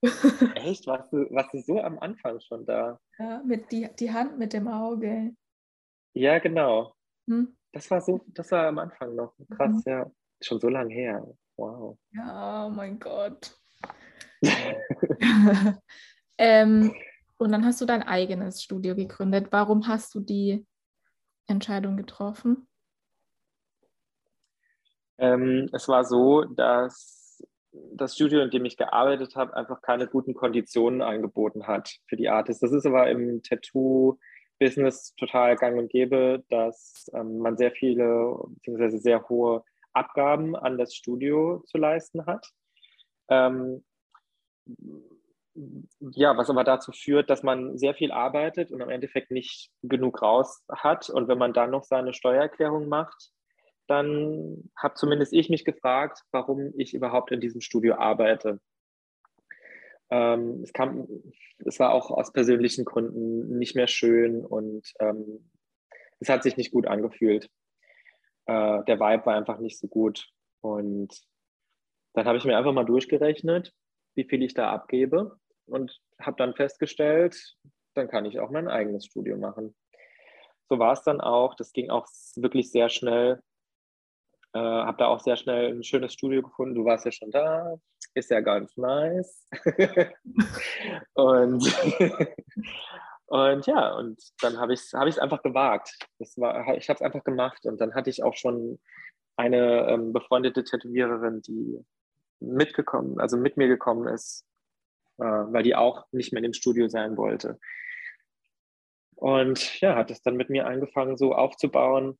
echt, 0.55 0.87
warst 0.87 1.11
du, 1.11 1.29
warst 1.31 1.53
du 1.53 1.61
so 1.61 1.81
am 1.81 1.99
Anfang 1.99 2.39
schon 2.39 2.65
da? 2.65 2.97
Ja, 3.19 3.41
mit 3.45 3.71
die, 3.71 3.89
die 3.99 4.13
Hand 4.13 4.37
mit 4.37 4.53
dem 4.53 4.69
Auge. 4.69 5.35
Ja, 6.13 6.39
genau. 6.39 6.95
Hm? 7.27 7.57
Das 7.73 7.91
war 7.91 7.99
so, 7.99 8.21
das 8.27 8.49
war 8.51 8.67
am 8.67 8.79
Anfang 8.79 9.15
noch. 9.15 9.33
Krass, 9.57 9.73
Mhm. 9.73 9.81
ja. 9.85 10.11
Schon 10.41 10.59
so 10.59 10.69
lange 10.69 10.93
her. 10.93 11.27
Wow. 11.57 11.97
Ja, 12.11 12.65
oh 12.65 12.69
mein 12.69 12.99
Gott. 12.99 13.57
ähm, 16.37 16.93
und 17.37 17.51
dann 17.51 17.65
hast 17.65 17.81
du 17.81 17.85
dein 17.85 18.03
eigenes 18.03 18.63
Studio 18.63 18.95
gegründet. 18.95 19.47
Warum 19.51 19.87
hast 19.87 20.15
du 20.15 20.19
die 20.19 20.65
Entscheidung 21.47 21.97
getroffen? 21.97 22.67
Ähm, 25.17 25.69
es 25.71 25.87
war 25.87 26.03
so, 26.03 26.43
dass 26.43 27.43
das 27.71 28.15
Studio, 28.15 28.41
in 28.41 28.49
dem 28.49 28.65
ich 28.65 28.77
gearbeitet 28.77 29.35
habe, 29.35 29.55
einfach 29.55 29.81
keine 29.81 30.07
guten 30.07 30.33
Konditionen 30.33 31.01
angeboten 31.01 31.67
hat 31.67 31.97
für 32.07 32.15
die 32.15 32.29
Artists. 32.29 32.61
Das 32.61 32.71
ist 32.71 32.85
aber 32.85 33.09
im 33.09 33.41
Tattoo-Business 33.43 35.13
total 35.15 35.55
gang 35.55 35.77
und 35.77 35.89
gäbe, 35.89 36.43
dass 36.49 37.09
ähm, 37.13 37.39
man 37.39 37.57
sehr 37.57 37.71
viele 37.71 38.37
bzw. 38.63 38.97
sehr 38.97 39.27
hohe 39.27 39.63
Abgaben 39.93 40.55
an 40.55 40.77
das 40.77 40.93
Studio 40.93 41.63
zu 41.67 41.77
leisten 41.77 42.25
hat. 42.25 42.49
Ähm, 43.29 43.83
ja, 46.11 46.35
was 46.37 46.49
aber 46.49 46.63
dazu 46.63 46.91
führt, 46.91 47.29
dass 47.29 47.43
man 47.43 47.77
sehr 47.77 47.93
viel 47.93 48.11
arbeitet 48.11 48.71
und 48.71 48.81
am 48.81 48.89
Endeffekt 48.89 49.31
nicht 49.31 49.71
genug 49.83 50.21
raus 50.21 50.63
hat. 50.69 51.09
Und 51.09 51.27
wenn 51.27 51.37
man 51.37 51.53
dann 51.53 51.71
noch 51.71 51.83
seine 51.83 52.13
Steuererklärung 52.13 52.89
macht, 52.89 53.31
dann 53.87 54.69
habe 54.77 54.95
zumindest 54.95 55.33
ich 55.33 55.49
mich 55.49 55.63
gefragt, 55.63 56.23
warum 56.31 56.73
ich 56.75 56.93
überhaupt 56.93 57.31
in 57.31 57.39
diesem 57.39 57.61
Studio 57.61 57.95
arbeite. 57.95 58.59
Ähm, 60.09 60.61
es, 60.63 60.73
kam, 60.73 61.07
es 61.59 61.79
war 61.79 61.93
auch 61.93 62.11
aus 62.11 62.33
persönlichen 62.33 62.83
Gründen 62.85 63.57
nicht 63.57 63.75
mehr 63.75 63.87
schön 63.87 64.45
und 64.45 64.91
ähm, 64.99 65.49
es 66.19 66.29
hat 66.29 66.43
sich 66.43 66.57
nicht 66.57 66.71
gut 66.71 66.87
angefühlt. 66.87 67.49
Äh, 68.45 68.83
der 68.83 68.99
Vibe 68.99 69.25
war 69.25 69.35
einfach 69.35 69.59
nicht 69.59 69.79
so 69.79 69.87
gut. 69.87 70.27
Und 70.61 71.21
dann 72.13 72.25
habe 72.25 72.37
ich 72.37 72.45
mir 72.45 72.57
einfach 72.57 72.73
mal 72.73 72.85
durchgerechnet, 72.85 73.73
wie 74.15 74.23
viel 74.23 74.43
ich 74.43 74.53
da 74.53 74.71
abgebe 74.71 75.37
und 75.65 75.99
habe 76.19 76.37
dann 76.37 76.55
festgestellt, 76.55 77.55
dann 77.93 78.07
kann 78.07 78.25
ich 78.25 78.39
auch 78.39 78.49
mein 78.49 78.67
eigenes 78.67 79.05
Studio 79.05 79.37
machen. 79.37 79.75
So 80.69 80.79
war 80.79 80.93
es 80.93 81.03
dann 81.03 81.21
auch. 81.21 81.55
Das 81.55 81.71
ging 81.73 81.89
auch 81.89 82.07
wirklich 82.35 82.71
sehr 82.71 82.89
schnell. 82.89 83.41
Äh, 84.53 84.59
habe 84.59 84.97
da 84.97 85.07
auch 85.07 85.19
sehr 85.19 85.35
schnell 85.35 85.71
ein 85.71 85.83
schönes 85.83 86.13
Studio 86.13 86.41
gefunden. 86.41 86.75
Du 86.75 86.85
warst 86.85 87.05
ja 87.05 87.11
schon 87.11 87.31
da. 87.31 87.75
Ist 88.13 88.31
ja 88.31 88.39
ganz 88.39 88.75
nice. 88.77 89.47
und, 91.13 91.63
und 93.27 93.67
ja, 93.67 93.93
und 93.95 94.21
dann 94.41 94.57
habe 94.57 94.73
ich 94.73 94.79
es 94.79 94.93
hab 94.93 95.21
einfach 95.21 95.43
gewagt. 95.43 95.97
Das 96.19 96.37
war, 96.37 96.75
ich 96.75 96.89
habe 96.89 96.95
es 96.95 97.01
einfach 97.01 97.23
gemacht. 97.23 97.65
Und 97.65 97.79
dann 97.79 97.93
hatte 97.93 98.09
ich 98.09 98.23
auch 98.23 98.35
schon 98.35 98.79
eine 99.37 99.87
ähm, 99.89 100.13
befreundete 100.13 100.63
Tätowiererin, 100.63 101.41
die 101.41 101.85
mitgekommen, 102.45 103.19
also 103.19 103.37
mit 103.37 103.57
mir 103.57 103.67
gekommen 103.67 104.07
ist, 104.07 104.45
äh, 105.17 105.23
weil 105.23 105.63
die 105.63 105.75
auch 105.75 106.05
nicht 106.11 106.33
mehr 106.33 106.39
in 106.39 106.51
dem 106.51 106.53
Studio 106.53 106.87
sein 106.87 107.17
wollte. 107.17 107.59
Und 109.15 109.79
ja, 109.81 109.95
hat 109.95 110.11
es 110.11 110.21
dann 110.21 110.35
mit 110.35 110.49
mir 110.49 110.67
angefangen, 110.67 111.17
so 111.17 111.33
aufzubauen. 111.33 112.19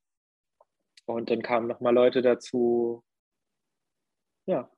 Und 1.06 1.30
dann 1.30 1.42
kamen 1.42 1.68
nochmal 1.68 1.94
Leute 1.94 2.22
dazu. 2.22 3.04
Ja. 4.48 4.72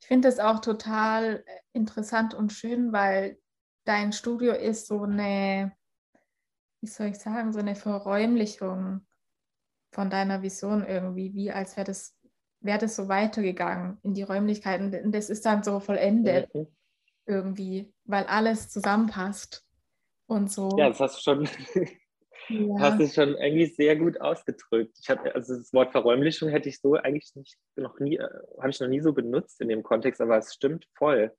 Ich 0.00 0.06
finde 0.06 0.28
das 0.28 0.38
auch 0.38 0.60
total 0.60 1.44
interessant 1.72 2.34
und 2.34 2.52
schön, 2.52 2.92
weil 2.92 3.38
dein 3.84 4.12
Studio 4.12 4.52
ist 4.52 4.86
so 4.86 5.02
eine, 5.02 5.76
wie 6.80 6.88
soll 6.88 7.08
ich 7.08 7.18
sagen, 7.18 7.52
so 7.52 7.58
eine 7.58 7.74
Verräumlichung 7.74 9.06
von 9.92 10.10
deiner 10.10 10.42
Vision 10.42 10.86
irgendwie, 10.86 11.32
wie 11.34 11.50
als 11.50 11.76
wäre 11.76 11.86
das, 11.86 12.15
wäre 12.66 12.78
das 12.78 12.96
so 12.96 13.08
weitergegangen 13.08 13.98
in 14.02 14.14
die 14.14 14.22
Räumlichkeiten. 14.22 14.94
Und 15.04 15.12
das 15.12 15.30
ist 15.30 15.46
dann 15.46 15.62
so 15.62 15.80
vollendet 15.80 16.52
Mhm. 16.54 16.66
irgendwie, 17.26 17.92
weil 18.04 18.24
alles 18.24 18.68
zusammenpasst 18.68 19.64
und 20.26 20.50
so. 20.50 20.68
Ja, 20.78 20.88
das 20.88 21.00
hast 21.00 21.18
du 21.18 21.22
schon, 21.22 21.48
Ja. 22.48 22.78
hast 22.78 23.00
du 23.00 23.08
schon 23.08 23.36
irgendwie 23.36 23.66
sehr 23.66 23.96
gut 23.96 24.20
ausgedrückt. 24.20 24.96
Ich 25.00 25.08
hatte, 25.08 25.34
also 25.34 25.56
das 25.56 25.72
Wort 25.72 25.92
Verräumlichung 25.92 26.48
hätte 26.48 26.68
ich 26.68 26.80
so 26.80 26.94
eigentlich 26.94 27.34
nicht 27.34 27.58
noch 27.76 27.98
nie, 27.98 28.16
äh, 28.16 28.28
habe 28.58 28.70
ich 28.70 28.80
noch 28.80 28.88
nie 28.88 29.00
so 29.00 29.12
benutzt 29.12 29.60
in 29.60 29.68
dem 29.68 29.82
Kontext, 29.82 30.20
aber 30.20 30.38
es 30.38 30.54
stimmt 30.54 30.86
voll. 30.94 31.34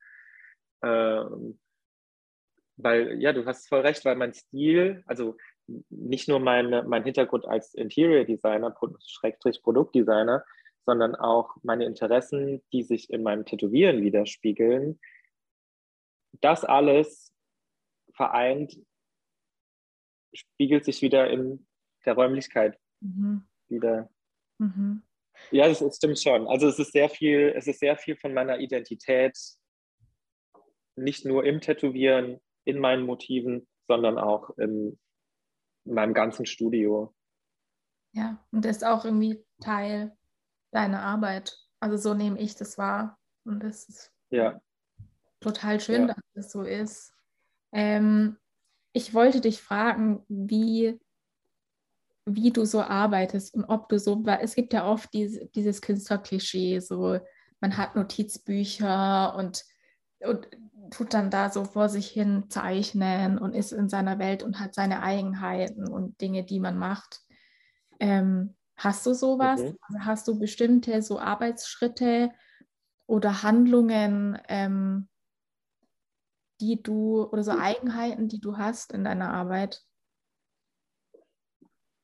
Ähm, 0.83 1.59
weil, 2.77 3.19
ja, 3.21 3.33
du 3.33 3.45
hast 3.45 3.67
voll 3.67 3.81
recht, 3.81 4.05
weil 4.05 4.15
mein 4.15 4.33
Stil, 4.33 5.03
also 5.05 5.35
nicht 5.89 6.27
nur 6.29 6.39
meine, 6.39 6.83
mein 6.83 7.03
Hintergrund 7.03 7.45
als 7.45 7.73
Interior 7.73 8.23
Designer, 8.23 8.75
Schrägstrich 9.05 9.61
Produktdesigner, 9.63 10.45
sondern 10.87 11.15
auch 11.15 11.57
meine 11.63 11.85
Interessen, 11.85 12.63
die 12.71 12.81
sich 12.81 13.09
in 13.09 13.21
meinem 13.21 13.45
Tätowieren 13.45 14.01
widerspiegeln, 14.01 14.99
das 16.39 16.63
alles 16.63 17.33
vereint, 18.13 18.79
spiegelt 20.33 20.85
sich 20.85 21.01
wieder 21.01 21.29
in 21.29 21.67
der 22.05 22.15
Räumlichkeit 22.15 22.79
Mhm. 22.99 23.47
wieder. 23.67 24.09
Mhm. 24.57 25.03
Ja, 25.51 25.67
das, 25.67 25.79
das 25.79 25.97
stimmt 25.97 26.19
schon. 26.19 26.47
Also 26.47 26.67
es 26.67 26.79
ist 26.79 26.93
sehr 26.93 27.09
viel, 27.09 27.53
es 27.55 27.67
ist 27.67 27.79
sehr 27.79 27.95
viel 27.95 28.15
von 28.15 28.33
meiner 28.33 28.57
Identität, 28.59 29.37
nicht 30.95 31.25
nur 31.25 31.45
im 31.45 31.61
Tätowieren, 31.61 32.39
in 32.65 32.79
meinen 32.79 33.05
Motiven, 33.05 33.67
sondern 33.87 34.17
auch 34.17 34.49
in 34.57 34.97
meinem 35.85 36.15
ganzen 36.15 36.47
Studio. 36.47 37.13
Ja, 38.13 38.43
und 38.51 38.65
das 38.65 38.77
ist 38.77 38.83
auch 38.83 39.05
irgendwie 39.05 39.45
Teil 39.61 40.17
deiner 40.71 41.01
Arbeit. 41.01 41.57
Also 41.79 41.97
so 41.97 42.13
nehme 42.13 42.39
ich 42.39 42.55
das 42.55 42.77
wahr. 42.77 43.17
Und 43.45 43.63
das 43.63 43.87
ist 43.89 44.11
Ja. 44.29 44.59
total 45.39 45.79
schön, 45.79 46.07
Ja. 46.07 46.13
dass 46.13 46.23
das 46.33 46.51
so 46.51 46.63
ist. 46.63 47.13
Ähm, 47.71 48.37
ich 48.93 49.13
wollte 49.13 49.41
dich 49.41 49.61
fragen, 49.61 50.25
wie, 50.27 50.99
wie 52.25 52.51
du 52.51 52.65
so 52.65 52.81
arbeitest 52.81 53.53
und 53.53 53.65
ob 53.65 53.89
du 53.89 53.99
so, 53.99 54.25
weil 54.25 54.39
es 54.41 54.55
gibt 54.55 54.73
ja 54.73 54.85
oft 54.85 55.13
diese, 55.13 55.45
dieses 55.47 55.81
Künstlerklischee, 55.81 56.79
so 56.79 57.19
man 57.59 57.77
hat 57.77 57.95
Notizbücher 57.95 59.35
und, 59.35 59.63
und 60.19 60.47
tut 60.91 61.13
dann 61.13 61.29
da 61.29 61.49
so 61.49 61.63
vor 61.65 61.89
sich 61.89 62.07
hin 62.07 62.45
zeichnen 62.49 63.37
und 63.37 63.53
ist 63.53 63.71
in 63.71 63.89
seiner 63.89 64.19
Welt 64.19 64.43
und 64.43 64.59
hat 64.59 64.73
seine 64.73 65.01
Eigenheiten 65.03 65.87
und 65.87 66.19
Dinge, 66.21 66.43
die 66.43 66.59
man 66.59 66.77
macht. 66.77 67.21
Ähm, 67.99 68.56
hast 68.77 69.05
du 69.05 69.13
sowas? 69.13 69.61
Mhm. 69.61 69.77
Also 69.81 69.99
hast 70.05 70.27
du 70.27 70.39
bestimmte 70.39 71.01
so 71.01 71.19
Arbeitsschritte 71.19 72.31
oder 73.07 73.43
Handlungen, 73.43 74.39
ähm, 74.47 75.09
die 76.61 76.81
du 76.81 77.23
oder 77.23 77.43
so 77.43 77.51
Eigenheiten, 77.51 78.27
die 78.27 78.39
du 78.39 78.57
hast 78.57 78.93
in 78.93 79.03
deiner 79.03 79.33
Arbeit? 79.33 79.83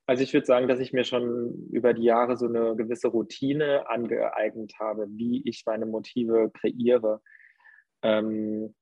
Also 0.06 0.24
ich 0.24 0.34
würde 0.34 0.46
sagen, 0.46 0.68
dass 0.68 0.80
ich 0.80 0.92
mir 0.92 1.06
schon 1.06 1.70
über 1.72 1.94
die 1.94 2.03
Jahre 2.03 2.36
so 2.36 2.46
eine 2.46 2.75
gewisse 2.75 3.08
Routine 3.08 3.88
angeeignet 3.88 4.74
habe, 4.80 5.08
wie 5.10 5.42
ich 5.48 5.63
meine 5.65 5.86
Motive 5.86 6.51
kreiere. 6.53 7.22
Ähm, 8.01 8.75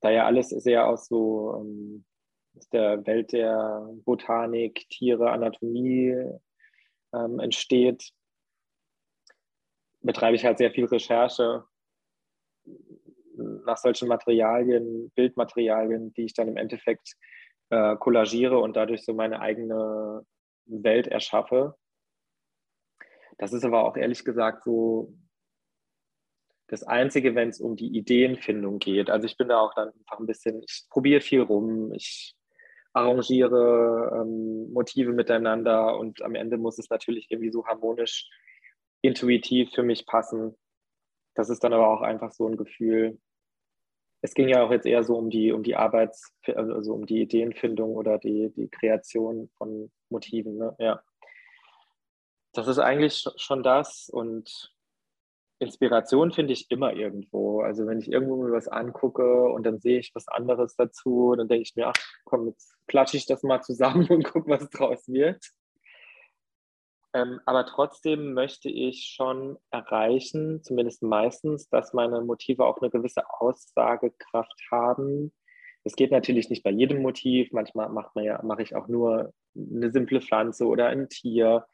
da 0.00 0.10
ja 0.10 0.24
alles 0.24 0.48
sehr 0.48 0.86
aus 0.88 1.06
so 1.06 1.60
ähm, 1.60 2.04
aus 2.56 2.68
der 2.70 3.06
Welt 3.06 3.32
der 3.32 3.88
Botanik, 4.04 4.88
Tiere, 4.88 5.30
Anatomie 5.30 6.14
ähm, 7.14 7.38
entsteht, 7.38 8.12
betreibe 10.00 10.36
ich 10.36 10.44
halt 10.44 10.58
sehr 10.58 10.70
viel 10.70 10.84
Recherche 10.84 11.64
nach 13.36 13.78
solchen 13.78 14.08
Materialien, 14.08 15.10
Bildmaterialien, 15.14 16.12
die 16.14 16.24
ich 16.24 16.34
dann 16.34 16.48
im 16.48 16.56
Endeffekt 16.56 17.14
äh, 17.70 17.96
kollagiere 17.96 18.58
und 18.58 18.76
dadurch 18.76 19.04
so 19.04 19.14
meine 19.14 19.40
eigene 19.40 20.24
Welt 20.66 21.08
erschaffe. 21.08 21.76
Das 23.38 23.52
ist 23.52 23.64
aber 23.64 23.84
auch 23.84 23.96
ehrlich 23.96 24.24
gesagt 24.24 24.62
so 24.64 25.14
das 26.68 26.82
Einzige, 26.82 27.34
wenn 27.34 27.48
es 27.50 27.60
um 27.60 27.76
die 27.76 27.96
Ideenfindung 27.96 28.78
geht. 28.78 29.10
Also 29.10 29.26
ich 29.26 29.36
bin 29.36 29.48
da 29.48 29.58
auch 29.58 29.74
dann 29.74 29.88
einfach 29.88 30.18
ein 30.18 30.26
bisschen, 30.26 30.62
ich 30.62 30.86
probiere 30.88 31.20
viel 31.20 31.42
rum, 31.42 31.92
ich 31.92 32.34
arrangiere 32.94 34.20
ähm, 34.22 34.72
Motive 34.72 35.12
miteinander 35.12 35.98
und 35.98 36.22
am 36.22 36.34
Ende 36.34 36.56
muss 36.56 36.78
es 36.78 36.88
natürlich 36.88 37.30
irgendwie 37.30 37.50
so 37.50 37.66
harmonisch, 37.66 38.30
intuitiv 39.02 39.70
für 39.74 39.82
mich 39.82 40.06
passen. 40.06 40.56
Das 41.34 41.50
ist 41.50 41.62
dann 41.64 41.72
aber 41.72 41.88
auch 41.88 42.00
einfach 42.00 42.30
so 42.30 42.48
ein 42.48 42.56
Gefühl. 42.56 43.20
Es 44.22 44.32
ging 44.32 44.48
ja 44.48 44.64
auch 44.64 44.70
jetzt 44.70 44.86
eher 44.86 45.02
so 45.02 45.16
um 45.16 45.28
die, 45.28 45.52
um 45.52 45.62
die 45.62 45.76
Arbeits-, 45.76 46.32
also 46.46 46.94
um 46.94 47.04
die 47.04 47.20
Ideenfindung 47.20 47.94
oder 47.94 48.18
die, 48.18 48.50
die 48.56 48.68
Kreation 48.68 49.50
von 49.58 49.90
Motiven. 50.08 50.56
Ne? 50.56 50.74
Ja. 50.78 51.02
Das 52.52 52.68
ist 52.68 52.78
eigentlich 52.78 53.24
schon 53.36 53.64
das 53.64 54.08
und 54.08 54.73
Inspiration 55.58 56.32
finde 56.32 56.52
ich 56.52 56.70
immer 56.70 56.92
irgendwo. 56.92 57.60
Also 57.60 57.86
wenn 57.86 57.98
ich 57.98 58.10
irgendwo 58.10 58.42
mir 58.42 58.52
was 58.52 58.68
angucke 58.68 59.44
und 59.44 59.64
dann 59.64 59.78
sehe 59.78 60.00
ich 60.00 60.14
was 60.14 60.28
anderes 60.28 60.76
dazu, 60.76 61.34
dann 61.36 61.48
denke 61.48 61.62
ich 61.62 61.76
mir, 61.76 61.88
ach 61.88 61.94
komm, 62.24 62.48
jetzt 62.48 62.74
klatsche 62.86 63.16
ich 63.16 63.26
das 63.26 63.42
mal 63.42 63.62
zusammen 63.62 64.06
und 64.10 64.24
gucke, 64.24 64.50
was 64.50 64.68
draus 64.70 65.08
wird. 65.08 65.44
Ähm, 67.14 67.40
aber 67.46 67.64
trotzdem 67.64 68.34
möchte 68.34 68.68
ich 68.68 69.04
schon 69.14 69.56
erreichen, 69.70 70.62
zumindest 70.64 71.02
meistens, 71.02 71.68
dass 71.68 71.92
meine 71.92 72.20
Motive 72.22 72.66
auch 72.66 72.78
eine 72.80 72.90
gewisse 72.90 73.22
Aussagekraft 73.38 74.60
haben. 74.72 75.32
Es 75.84 75.94
geht 75.94 76.10
natürlich 76.10 76.50
nicht 76.50 76.64
bei 76.64 76.70
jedem 76.70 77.02
Motiv. 77.02 77.52
Manchmal 77.52 77.88
macht 77.90 78.16
man 78.16 78.24
ja, 78.24 78.42
mache 78.42 78.62
ich 78.62 78.74
auch 78.74 78.88
nur 78.88 79.32
eine 79.54 79.92
simple 79.92 80.20
Pflanze 80.20 80.66
oder 80.66 80.88
ein 80.88 81.08
Tier. 81.08 81.66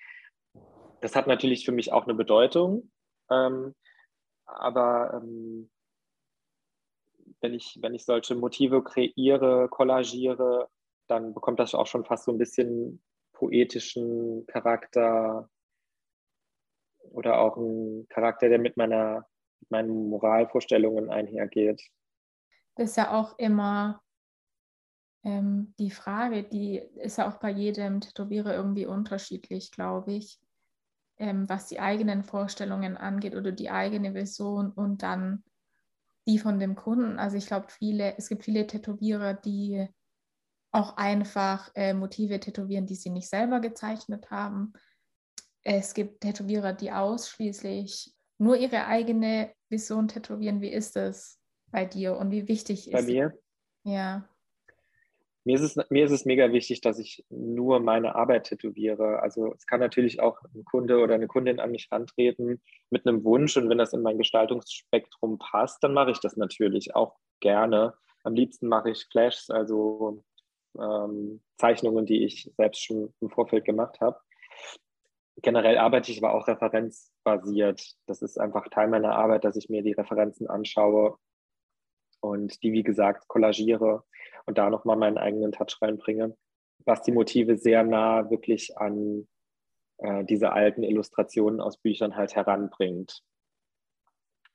Das 1.00 1.16
hat 1.16 1.26
natürlich 1.26 1.64
für 1.64 1.72
mich 1.72 1.90
auch 1.90 2.04
eine 2.04 2.14
Bedeutung. 2.14 2.90
Ähm, 3.30 3.74
aber 4.46 5.14
ähm, 5.14 5.70
wenn, 7.40 7.54
ich, 7.54 7.78
wenn 7.80 7.94
ich 7.94 8.04
solche 8.04 8.34
Motive 8.34 8.82
kreiere, 8.82 9.68
kollagiere, 9.68 10.68
dann 11.06 11.34
bekommt 11.34 11.60
das 11.60 11.74
auch 11.74 11.86
schon 11.86 12.04
fast 12.04 12.24
so 12.24 12.32
ein 12.32 12.38
bisschen 12.38 13.02
poetischen 13.32 14.46
Charakter 14.46 15.48
oder 17.12 17.40
auch 17.40 17.56
einen 17.56 18.06
Charakter, 18.08 18.48
der 18.48 18.58
mit 18.58 18.76
meiner 18.76 19.26
mit 19.60 19.70
meinen 19.70 20.08
Moralvorstellungen 20.08 21.10
einhergeht. 21.10 21.82
Das 22.76 22.90
ist 22.90 22.96
ja 22.96 23.12
auch 23.12 23.38
immer 23.38 24.02
ähm, 25.22 25.74
die 25.78 25.90
Frage, 25.90 26.44
die 26.44 26.78
ist 26.78 27.18
ja 27.18 27.28
auch 27.28 27.38
bei 27.38 27.50
jedem 27.50 28.00
Tätowierer 28.00 28.54
irgendwie 28.54 28.86
unterschiedlich, 28.86 29.70
glaube 29.70 30.12
ich 30.12 30.40
ähm, 31.20 31.48
was 31.48 31.66
die 31.66 31.78
eigenen 31.78 32.24
Vorstellungen 32.24 32.96
angeht 32.96 33.36
oder 33.36 33.52
die 33.52 33.70
eigene 33.70 34.14
Vision 34.14 34.72
und 34.72 35.02
dann 35.02 35.44
die 36.26 36.38
von 36.38 36.58
dem 36.58 36.74
Kunden. 36.74 37.18
Also 37.18 37.36
ich 37.36 37.46
glaube, 37.46 37.66
viele, 37.68 38.16
es 38.16 38.28
gibt 38.28 38.44
viele 38.44 38.66
Tätowierer, 38.66 39.34
die 39.34 39.86
auch 40.72 40.96
einfach 40.96 41.70
äh, 41.74 41.92
Motive 41.92 42.40
tätowieren, 42.40 42.86
die 42.86 42.94
sie 42.94 43.10
nicht 43.10 43.28
selber 43.28 43.60
gezeichnet 43.60 44.30
haben. 44.30 44.72
Es 45.62 45.94
gibt 45.94 46.22
Tätowierer, 46.22 46.72
die 46.72 46.90
ausschließlich 46.90 48.14
nur 48.38 48.56
ihre 48.56 48.86
eigene 48.86 49.52
Vision 49.68 50.08
tätowieren. 50.08 50.62
Wie 50.62 50.72
ist 50.72 50.96
das 50.96 51.38
bei 51.70 51.84
dir 51.84 52.16
und 52.16 52.30
wie 52.30 52.48
wichtig 52.48 52.88
ist 52.88 52.92
Bei 52.92 53.02
mir? 53.02 53.38
Ja. 53.84 54.26
Mir 55.44 55.54
ist, 55.54 55.62
es, 55.62 55.90
mir 55.90 56.04
ist 56.04 56.10
es 56.10 56.26
mega 56.26 56.52
wichtig, 56.52 56.82
dass 56.82 56.98
ich 56.98 57.24
nur 57.30 57.80
meine 57.80 58.14
Arbeit 58.14 58.44
tätowiere. 58.44 59.22
Also 59.22 59.54
es 59.54 59.66
kann 59.66 59.80
natürlich 59.80 60.20
auch 60.20 60.38
ein 60.54 60.64
Kunde 60.64 60.98
oder 60.98 61.14
eine 61.14 61.28
Kundin 61.28 61.60
an 61.60 61.70
mich 61.70 61.90
rantreten 61.90 62.60
mit 62.90 63.06
einem 63.06 63.24
Wunsch 63.24 63.56
und 63.56 63.70
wenn 63.70 63.78
das 63.78 63.94
in 63.94 64.02
mein 64.02 64.18
Gestaltungsspektrum 64.18 65.38
passt, 65.38 65.82
dann 65.82 65.94
mache 65.94 66.10
ich 66.10 66.20
das 66.20 66.36
natürlich 66.36 66.94
auch 66.94 67.16
gerne. 67.40 67.94
Am 68.22 68.34
liebsten 68.34 68.68
mache 68.68 68.90
ich 68.90 69.06
Flashs, 69.10 69.48
also 69.48 70.22
ähm, 70.78 71.40
Zeichnungen, 71.56 72.04
die 72.04 72.24
ich 72.24 72.50
selbst 72.56 72.84
schon 72.84 73.14
im 73.20 73.30
Vorfeld 73.30 73.64
gemacht 73.64 73.98
habe. 74.00 74.20
Generell 75.42 75.78
arbeite 75.78 76.12
ich 76.12 76.22
aber 76.22 76.34
auch 76.34 76.48
referenzbasiert. 76.48 77.94
Das 78.06 78.20
ist 78.20 78.38
einfach 78.38 78.68
Teil 78.68 78.88
meiner 78.88 79.14
Arbeit, 79.14 79.44
dass 79.44 79.56
ich 79.56 79.70
mir 79.70 79.82
die 79.82 79.92
Referenzen 79.92 80.48
anschaue 80.48 81.16
und 82.20 82.62
die, 82.62 82.72
wie 82.72 82.82
gesagt, 82.82 83.28
kollagiere 83.28 84.04
und 84.46 84.58
da 84.58 84.70
nochmal 84.70 84.96
meinen 84.96 85.18
eigenen 85.18 85.52
Touch 85.52 85.78
reinbringe, 85.80 86.36
was 86.84 87.02
die 87.02 87.12
Motive 87.12 87.56
sehr 87.56 87.82
nah 87.82 88.30
wirklich 88.30 88.76
an 88.78 89.28
äh, 89.98 90.24
diese 90.24 90.52
alten 90.52 90.82
Illustrationen 90.82 91.60
aus 91.60 91.78
Büchern 91.78 92.16
halt 92.16 92.34
heranbringt. 92.34 93.22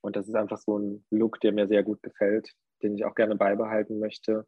Und 0.01 0.15
das 0.15 0.27
ist 0.27 0.35
einfach 0.35 0.57
so 0.57 0.77
ein 0.77 1.05
Look, 1.09 1.39
der 1.39 1.51
mir 1.51 1.67
sehr 1.67 1.83
gut 1.83 2.01
gefällt, 2.03 2.51
den 2.83 2.95
ich 2.95 3.05
auch 3.05 3.15
gerne 3.15 3.35
beibehalten 3.35 3.99
möchte. 3.99 4.45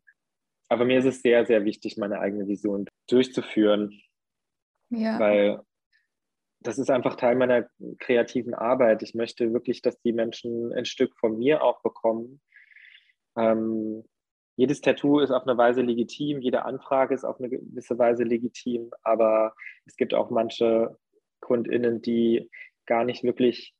Aber 0.70 0.86
mir 0.86 1.00
ist 1.00 1.06
es 1.06 1.22
sehr, 1.22 1.46
sehr 1.46 1.66
wichtig, 1.66 1.98
meine 1.98 2.20
eigene 2.20 2.48
Vision 2.48 2.86
durchzuführen. 3.08 4.00
Ja. 4.90 5.20
Weil 5.20 5.62
das 6.60 6.78
ist 6.78 6.90
einfach 6.90 7.16
Teil 7.16 7.36
meiner 7.36 7.68
kreativen 8.00 8.54
Arbeit. 8.54 9.04
Ich 9.04 9.14
möchte 9.14 9.54
wirklich, 9.54 9.82
dass 9.82 10.00
die 10.02 10.14
Menschen 10.14 10.74
ein 10.74 10.86
Stück 10.86 11.16
von 11.20 11.38
mir 11.38 11.64
auch 11.64 11.82
bekommen. 11.82 12.42
Ähm, 13.38 14.04
jedes 14.58 14.82
Tattoo 14.82 15.20
ist 15.20 15.30
auf 15.30 15.44
eine 15.44 15.58
Weise 15.58 15.82
legitim, 15.82 16.42
jede 16.42 16.66
Anfrage 16.66 17.14
ist 17.14 17.24
auf 17.24 17.40
eine 17.40 17.50
gewisse 17.50 17.98
Weise 18.00 18.24
legitim, 18.24 18.90
aber 19.04 19.54
es 19.86 19.96
gibt 19.96 20.16
auch 20.16 20.32
manche 20.32 20.98
KundInnen, 21.42 22.02
die 22.02 22.50
gar 22.88 23.06
nicht 23.06 23.24
wirklich 23.24 23.76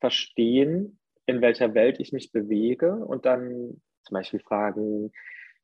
verstehen, 0.00 1.00
in 1.26 1.40
welcher 1.40 1.74
Welt 1.74 1.98
ich 1.98 2.12
mich 2.12 2.30
bewege 2.30 2.94
und 2.94 3.26
dann 3.26 3.82
zum 4.04 4.14
Beispiel 4.14 4.40
fragen, 4.40 5.10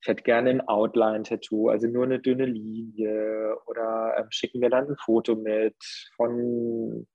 ich 0.01 0.09
hätte 0.09 0.25
gerne 0.25 0.51
ein 0.51 0.61
Outline-Tattoo, 0.61 1.69
also 1.69 1.87
nur 1.87 2.05
eine 2.05 2.19
dünne 2.19 2.47
Linie 2.47 3.57
oder 3.67 4.17
ähm, 4.19 4.27
schicken 4.31 4.59
mir 4.59 4.71
dann 4.71 4.89
ein 4.89 4.97
Foto 4.97 5.37
mit 5.37 5.77
von 6.17 7.07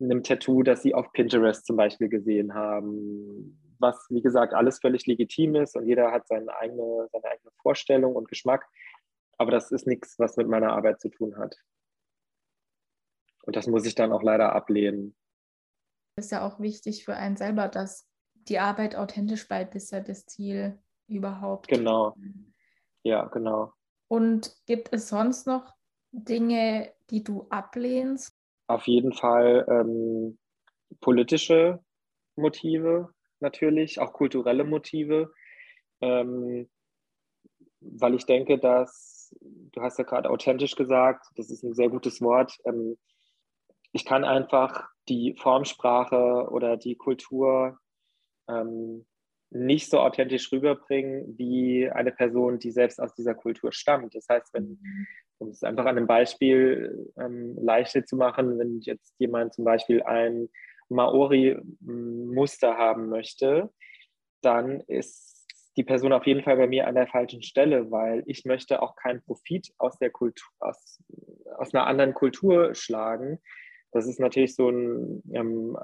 einem 0.00 0.22
Tattoo, 0.22 0.62
das 0.62 0.82
sie 0.82 0.94
auf 0.94 1.12
Pinterest 1.12 1.66
zum 1.66 1.76
Beispiel 1.76 2.08
gesehen 2.08 2.54
haben 2.54 3.60
was, 3.84 4.06
wie 4.10 4.22
gesagt, 4.22 4.54
alles 4.54 4.80
völlig 4.80 5.06
legitim 5.06 5.54
ist 5.56 5.76
und 5.76 5.86
jeder 5.86 6.10
hat 6.10 6.26
seine 6.26 6.56
eigene, 6.56 7.08
seine 7.12 7.24
eigene 7.24 7.50
Vorstellung 7.62 8.16
und 8.16 8.28
Geschmack. 8.28 8.66
Aber 9.36 9.50
das 9.50 9.70
ist 9.70 9.86
nichts, 9.86 10.18
was 10.18 10.36
mit 10.36 10.48
meiner 10.48 10.72
Arbeit 10.72 11.00
zu 11.00 11.10
tun 11.10 11.36
hat. 11.36 11.54
Und 13.44 13.56
das 13.56 13.66
muss 13.66 13.84
ich 13.84 13.94
dann 13.94 14.12
auch 14.12 14.22
leider 14.22 14.54
ablehnen. 14.54 15.14
Das 16.16 16.26
ist 16.26 16.30
ja 16.32 16.46
auch 16.46 16.60
wichtig 16.60 17.04
für 17.04 17.14
einen 17.14 17.36
selber, 17.36 17.68
dass 17.68 18.08
die 18.34 18.58
Arbeit 18.58 18.96
authentisch 18.96 19.46
bleibt, 19.46 19.74
ist 19.74 19.90
ja 19.90 20.00
das 20.00 20.26
Ziel 20.26 20.78
überhaupt. 21.08 21.68
Genau. 21.68 22.16
Ja, 23.02 23.26
genau. 23.26 23.72
Und 24.08 24.56
gibt 24.66 24.92
es 24.92 25.08
sonst 25.08 25.46
noch 25.46 25.74
Dinge, 26.12 26.92
die 27.10 27.22
du 27.22 27.46
ablehnst? 27.50 28.34
Auf 28.66 28.86
jeden 28.86 29.12
Fall 29.12 29.66
ähm, 29.68 30.38
politische 31.00 31.84
Motive, 32.36 33.12
natürlich, 33.44 34.00
auch 34.00 34.12
kulturelle 34.12 34.64
Motive, 34.64 35.32
ähm, 36.00 36.68
weil 37.80 38.14
ich 38.14 38.26
denke, 38.26 38.58
dass, 38.58 39.32
du 39.40 39.80
hast 39.80 39.98
ja 39.98 40.04
gerade 40.04 40.30
authentisch 40.30 40.74
gesagt, 40.74 41.26
das 41.36 41.50
ist 41.50 41.62
ein 41.62 41.74
sehr 41.74 41.88
gutes 41.88 42.20
Wort, 42.20 42.58
ähm, 42.64 42.96
ich 43.92 44.04
kann 44.04 44.24
einfach 44.24 44.88
die 45.08 45.36
Formsprache 45.38 46.48
oder 46.50 46.76
die 46.76 46.96
Kultur 46.96 47.78
ähm, 48.48 49.06
nicht 49.50 49.88
so 49.88 50.00
authentisch 50.00 50.50
rüberbringen 50.50 51.38
wie 51.38 51.88
eine 51.88 52.10
Person, 52.10 52.58
die 52.58 52.72
selbst 52.72 53.00
aus 53.00 53.14
dieser 53.14 53.34
Kultur 53.34 53.72
stammt. 53.72 54.14
Das 54.16 54.26
heißt, 54.28 54.52
wenn, 54.52 54.80
um 55.38 55.48
es 55.48 55.62
einfach 55.62 55.84
an 55.84 55.96
einem 55.96 56.08
Beispiel 56.08 57.12
ähm, 57.16 57.56
leichter 57.60 58.04
zu 58.04 58.16
machen, 58.16 58.58
wenn 58.58 58.80
jetzt 58.80 59.14
jemand 59.18 59.54
zum 59.54 59.64
Beispiel 59.64 60.02
ein 60.02 60.48
Maori-Muster 60.88 62.76
haben 62.76 63.08
möchte, 63.08 63.70
dann 64.42 64.80
ist 64.82 65.34
die 65.76 65.84
Person 65.84 66.12
auf 66.12 66.26
jeden 66.26 66.42
Fall 66.42 66.56
bei 66.56 66.66
mir 66.66 66.86
an 66.86 66.94
der 66.94 67.08
falschen 67.08 67.42
Stelle, 67.42 67.90
weil 67.90 68.22
ich 68.26 68.44
möchte 68.44 68.80
auch 68.80 68.94
keinen 68.94 69.22
Profit 69.22 69.72
aus 69.78 69.98
der 69.98 70.10
Kultur, 70.10 70.48
aus, 70.60 71.00
aus 71.56 71.74
einer 71.74 71.86
anderen 71.86 72.14
Kultur 72.14 72.74
schlagen. 72.74 73.40
Das 73.90 74.06
ist 74.06 74.20
natürlich 74.20 74.54
so 74.54 74.68
ein 74.68 75.22
ähm, 75.32 75.76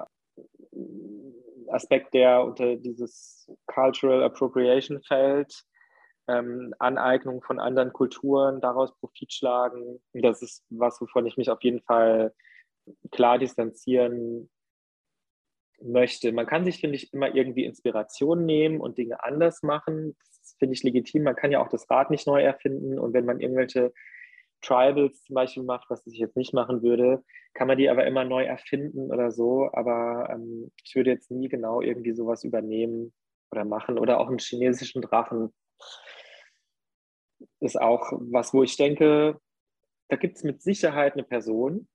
Aspekt, 1.67 2.13
der 2.13 2.43
unter 2.43 2.75
dieses 2.75 3.49
Cultural 3.65 4.23
Appropriation 4.23 5.01
fällt. 5.03 5.63
Ähm, 6.27 6.73
Aneignung 6.79 7.41
von 7.41 7.59
anderen 7.59 7.91
Kulturen, 7.91 8.61
daraus 8.61 8.95
Profit 8.99 9.33
schlagen. 9.33 10.01
Das 10.13 10.41
ist 10.41 10.63
was, 10.69 11.01
wovon 11.01 11.25
ich 11.25 11.35
mich 11.35 11.49
auf 11.49 11.61
jeden 11.63 11.81
Fall 11.81 12.33
klar 13.11 13.37
distanzieren 13.37 14.49
möchte. 15.83 16.31
Man 16.31 16.45
kann 16.45 16.65
sich, 16.65 16.79
finde 16.79 16.95
ich, 16.95 17.13
immer 17.13 17.33
irgendwie 17.33 17.65
Inspiration 17.65 18.45
nehmen 18.45 18.81
und 18.81 18.97
Dinge 18.97 19.23
anders 19.23 19.63
machen. 19.63 20.15
Das 20.41 20.55
finde 20.59 20.73
ich 20.73 20.83
legitim. 20.83 21.23
Man 21.23 21.35
kann 21.35 21.51
ja 21.51 21.61
auch 21.61 21.69
das 21.69 21.89
Rad 21.89 22.11
nicht 22.11 22.27
neu 22.27 22.41
erfinden. 22.41 22.99
Und 22.99 23.13
wenn 23.13 23.25
man 23.25 23.39
irgendwelche 23.39 23.93
Tribals 24.61 25.23
zum 25.23 25.35
Beispiel 25.35 25.63
macht, 25.63 25.89
was 25.89 26.05
ich 26.05 26.17
jetzt 26.17 26.37
nicht 26.37 26.53
machen 26.53 26.83
würde, 26.83 27.23
kann 27.53 27.67
man 27.67 27.77
die 27.77 27.89
aber 27.89 28.05
immer 28.05 28.23
neu 28.23 28.43
erfinden 28.43 29.11
oder 29.11 29.31
so. 29.31 29.69
Aber 29.73 30.29
ähm, 30.31 30.71
ich 30.83 30.95
würde 30.95 31.11
jetzt 31.11 31.31
nie 31.31 31.49
genau 31.49 31.81
irgendwie 31.81 32.13
sowas 32.13 32.43
übernehmen 32.43 33.13
oder 33.51 33.65
machen. 33.65 33.97
Oder 33.97 34.19
auch 34.19 34.27
einen 34.27 34.39
chinesischen 34.39 35.01
Drachen 35.01 35.53
ist 37.59 37.79
auch 37.79 38.11
was, 38.13 38.53
wo 38.53 38.63
ich 38.63 38.77
denke, 38.77 39.39
da 40.09 40.17
gibt 40.17 40.37
es 40.37 40.43
mit 40.43 40.61
Sicherheit 40.61 41.13
eine 41.13 41.23
Person, 41.23 41.87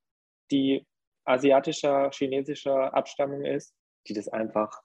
die 0.50 0.86
asiatischer, 1.26 2.10
chinesischer 2.12 2.94
Abstammung 2.94 3.44
ist, 3.44 3.74
die 4.08 4.14
das 4.14 4.28
einfach 4.28 4.82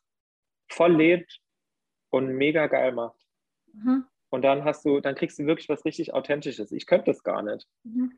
voll 0.69 0.95
lebt 0.95 1.41
und 2.10 2.36
mega 2.36 2.67
geil 2.67 2.91
macht. 2.91 3.19
Mhm. 3.73 4.06
Und 4.30 4.43
dann 4.43 4.63
hast 4.63 4.86
du, 4.86 5.01
dann 5.01 5.15
kriegst 5.15 5.39
du 5.39 5.45
wirklich 5.45 5.69
was 5.69 5.86
richtig 5.86 6.13
Authentisches. 6.13 6.71
Ich 6.71 6.86
könnte 6.86 7.12
das 7.12 7.23
gar 7.23 7.41
nicht. 7.41 7.67
Mhm. 7.84 8.17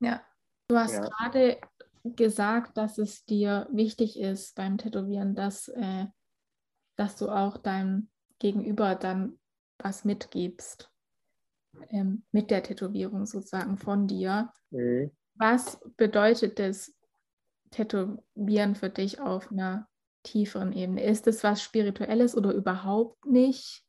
Ja, 0.00 0.24
du 0.68 0.76
hast 0.76 0.94
ja. 0.94 1.08
gerade 1.08 1.60
gesagt, 2.04 2.76
dass 2.76 2.98
es 2.98 3.24
dir 3.24 3.68
wichtig 3.70 4.18
ist 4.18 4.54
beim 4.54 4.78
Tätowieren, 4.78 5.34
dass, 5.34 5.68
äh, 5.68 6.06
dass 6.96 7.16
du 7.16 7.28
auch 7.28 7.58
deinem 7.58 8.10
Gegenüber 8.38 8.94
dann 8.94 9.38
was 9.78 10.04
mitgibst. 10.04 10.88
Ähm, 11.88 12.24
mit 12.32 12.50
der 12.50 12.62
Tätowierung 12.62 13.24
sozusagen 13.24 13.78
von 13.78 14.06
dir. 14.06 14.52
Mhm. 14.70 15.10
Was 15.34 15.80
bedeutet 15.96 16.58
das 16.58 16.94
Tätowieren 17.72 18.76
für 18.76 18.90
dich 18.90 19.20
auf 19.20 19.50
einer 19.50 19.88
tieferen 20.22 20.72
Ebene? 20.72 21.02
Ist 21.02 21.26
es 21.26 21.42
was 21.42 21.62
Spirituelles 21.62 22.36
oder 22.36 22.52
überhaupt 22.52 23.26
nicht? 23.26 23.84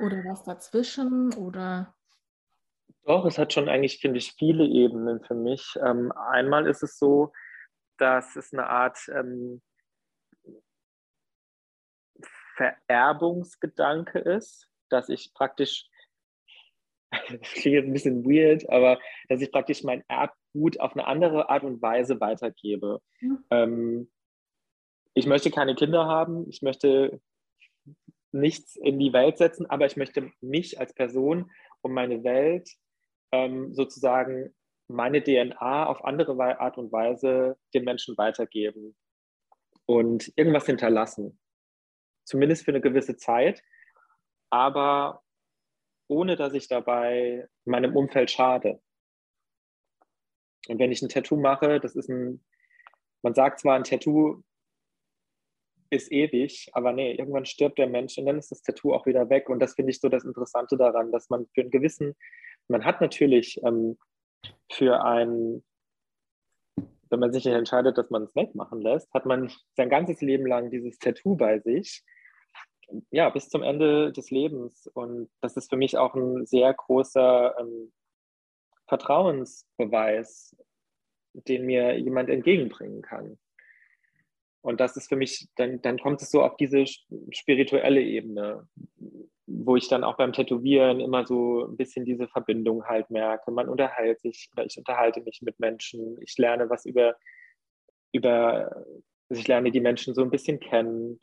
Oder 0.00 0.24
was 0.24 0.42
dazwischen? 0.42 1.32
Oder 1.34 1.94
doch, 3.04 3.26
es 3.26 3.38
hat 3.38 3.52
schon 3.52 3.68
eigentlich, 3.68 3.98
finde 3.98 4.18
ich, 4.18 4.32
viele 4.32 4.64
Ebenen 4.64 5.22
für 5.22 5.34
mich. 5.34 5.78
Ähm, 5.84 6.10
einmal 6.12 6.66
ist 6.66 6.82
es 6.82 6.98
so, 6.98 7.32
dass 7.98 8.34
es 8.34 8.52
eine 8.52 8.66
Art 8.66 8.98
ähm, 9.08 9.60
Vererbungsgedanke 12.56 14.20
ist, 14.20 14.70
dass 14.88 15.08
ich 15.10 15.34
praktisch, 15.34 15.86
das 17.30 17.52
klingt 17.52 17.74
jetzt 17.74 17.86
ein 17.86 17.92
bisschen 17.92 18.24
weird, 18.24 18.68
aber 18.70 18.98
dass 19.28 19.40
ich 19.40 19.50
praktisch 19.50 19.82
mein 19.82 20.02
Erbgut 20.08 20.80
auf 20.80 20.92
eine 20.94 21.06
andere 21.06 21.48
Art 21.48 21.64
und 21.64 21.82
Weise 21.82 22.20
weitergebe. 22.20 23.00
Mhm. 23.20 23.44
Ähm, 23.50 24.10
ich 25.14 25.26
möchte 25.26 25.50
keine 25.50 25.74
Kinder 25.74 26.06
haben, 26.06 26.48
ich 26.48 26.62
möchte 26.62 27.20
nichts 28.32 28.76
in 28.76 28.98
die 28.98 29.12
Welt 29.12 29.38
setzen, 29.38 29.66
aber 29.66 29.86
ich 29.86 29.96
möchte 29.96 30.32
mich 30.40 30.80
als 30.80 30.92
Person 30.92 31.50
und 31.82 31.92
meine 31.92 32.24
Welt 32.24 32.68
ähm, 33.32 33.74
sozusagen 33.74 34.54
meine 34.88 35.22
DNA 35.22 35.86
auf 35.86 36.04
andere 36.04 36.60
Art 36.60 36.78
und 36.78 36.92
Weise 36.92 37.56
den 37.72 37.84
Menschen 37.84 38.18
weitergeben 38.18 38.96
und 39.86 40.32
irgendwas 40.36 40.66
hinterlassen. 40.66 41.38
Zumindest 42.24 42.64
für 42.64 42.72
eine 42.72 42.80
gewisse 42.80 43.16
Zeit, 43.16 43.62
aber 44.50 45.23
ohne 46.08 46.36
dass 46.36 46.54
ich 46.54 46.68
dabei 46.68 47.48
meinem 47.64 47.96
Umfeld 47.96 48.30
schade. 48.30 48.80
Und 50.68 50.78
wenn 50.78 50.92
ich 50.92 51.02
ein 51.02 51.08
Tattoo 51.08 51.36
mache, 51.36 51.80
das 51.80 51.94
ist 51.94 52.08
ein, 52.08 52.44
man 53.22 53.34
sagt 53.34 53.60
zwar, 53.60 53.76
ein 53.76 53.84
Tattoo 53.84 54.42
ist 55.90 56.10
ewig, 56.10 56.70
aber 56.72 56.92
nee, 56.92 57.12
irgendwann 57.12 57.46
stirbt 57.46 57.78
der 57.78 57.86
Mensch 57.86 58.18
und 58.18 58.26
dann 58.26 58.38
ist 58.38 58.50
das 58.50 58.62
Tattoo 58.62 58.94
auch 58.94 59.06
wieder 59.06 59.28
weg. 59.30 59.48
Und 59.48 59.60
das 59.60 59.74
finde 59.74 59.90
ich 59.90 60.00
so 60.00 60.08
das 60.08 60.24
Interessante 60.24 60.76
daran, 60.76 61.12
dass 61.12 61.28
man 61.30 61.46
für 61.54 61.60
einen 61.60 61.70
gewissen 61.70 62.16
man 62.68 62.84
hat 62.84 63.00
natürlich 63.00 63.60
ähm, 63.64 63.98
für 64.72 65.02
ein, 65.02 65.62
wenn 67.10 67.20
man 67.20 67.32
sich 67.32 67.44
nicht 67.44 67.54
entscheidet, 67.54 67.98
dass 67.98 68.10
man 68.10 68.24
es 68.24 68.34
wegmachen 68.34 68.80
lässt, 68.80 69.12
hat 69.12 69.26
man 69.26 69.52
sein 69.76 69.90
ganzes 69.90 70.20
Leben 70.20 70.46
lang 70.46 70.70
dieses 70.70 70.98
Tattoo 70.98 71.36
bei 71.36 71.60
sich. 71.60 72.02
Ja, 73.10 73.30
bis 73.30 73.48
zum 73.48 73.62
Ende 73.62 74.12
des 74.12 74.30
Lebens. 74.30 74.86
Und 74.94 75.30
das 75.40 75.56
ist 75.56 75.70
für 75.70 75.76
mich 75.76 75.96
auch 75.96 76.14
ein 76.14 76.46
sehr 76.46 76.72
großer 76.72 77.54
ähm, 77.58 77.92
Vertrauensbeweis, 78.86 80.56
den 81.32 81.66
mir 81.66 81.98
jemand 81.98 82.30
entgegenbringen 82.30 83.02
kann. 83.02 83.38
Und 84.60 84.80
das 84.80 84.96
ist 84.96 85.08
für 85.08 85.16
mich, 85.16 85.48
dann, 85.56 85.82
dann 85.82 85.98
kommt 85.98 86.22
es 86.22 86.30
so 86.30 86.42
auf 86.42 86.56
diese 86.56 86.84
spirituelle 87.30 88.00
Ebene 88.00 88.66
wo 89.46 89.76
ich 89.76 89.88
dann 89.88 90.04
auch 90.04 90.16
beim 90.16 90.32
Tätowieren 90.32 91.00
immer 91.00 91.26
so 91.26 91.66
ein 91.66 91.76
bisschen 91.76 92.04
diese 92.04 92.28
Verbindung 92.28 92.84
halt 92.84 93.10
merke. 93.10 93.50
Man 93.50 93.68
unterhält 93.68 94.20
sich 94.20 94.48
ich 94.64 94.78
unterhalte 94.78 95.20
mich 95.20 95.42
mit 95.42 95.60
Menschen. 95.60 96.16
Ich 96.22 96.36
lerne 96.38 96.70
was 96.70 96.86
über, 96.86 97.16
über 98.12 98.74
also 99.28 99.40
ich 99.40 99.48
lerne 99.48 99.70
die 99.70 99.80
Menschen 99.80 100.14
so 100.14 100.22
ein 100.22 100.30
bisschen 100.30 100.60
kennen. 100.60 101.20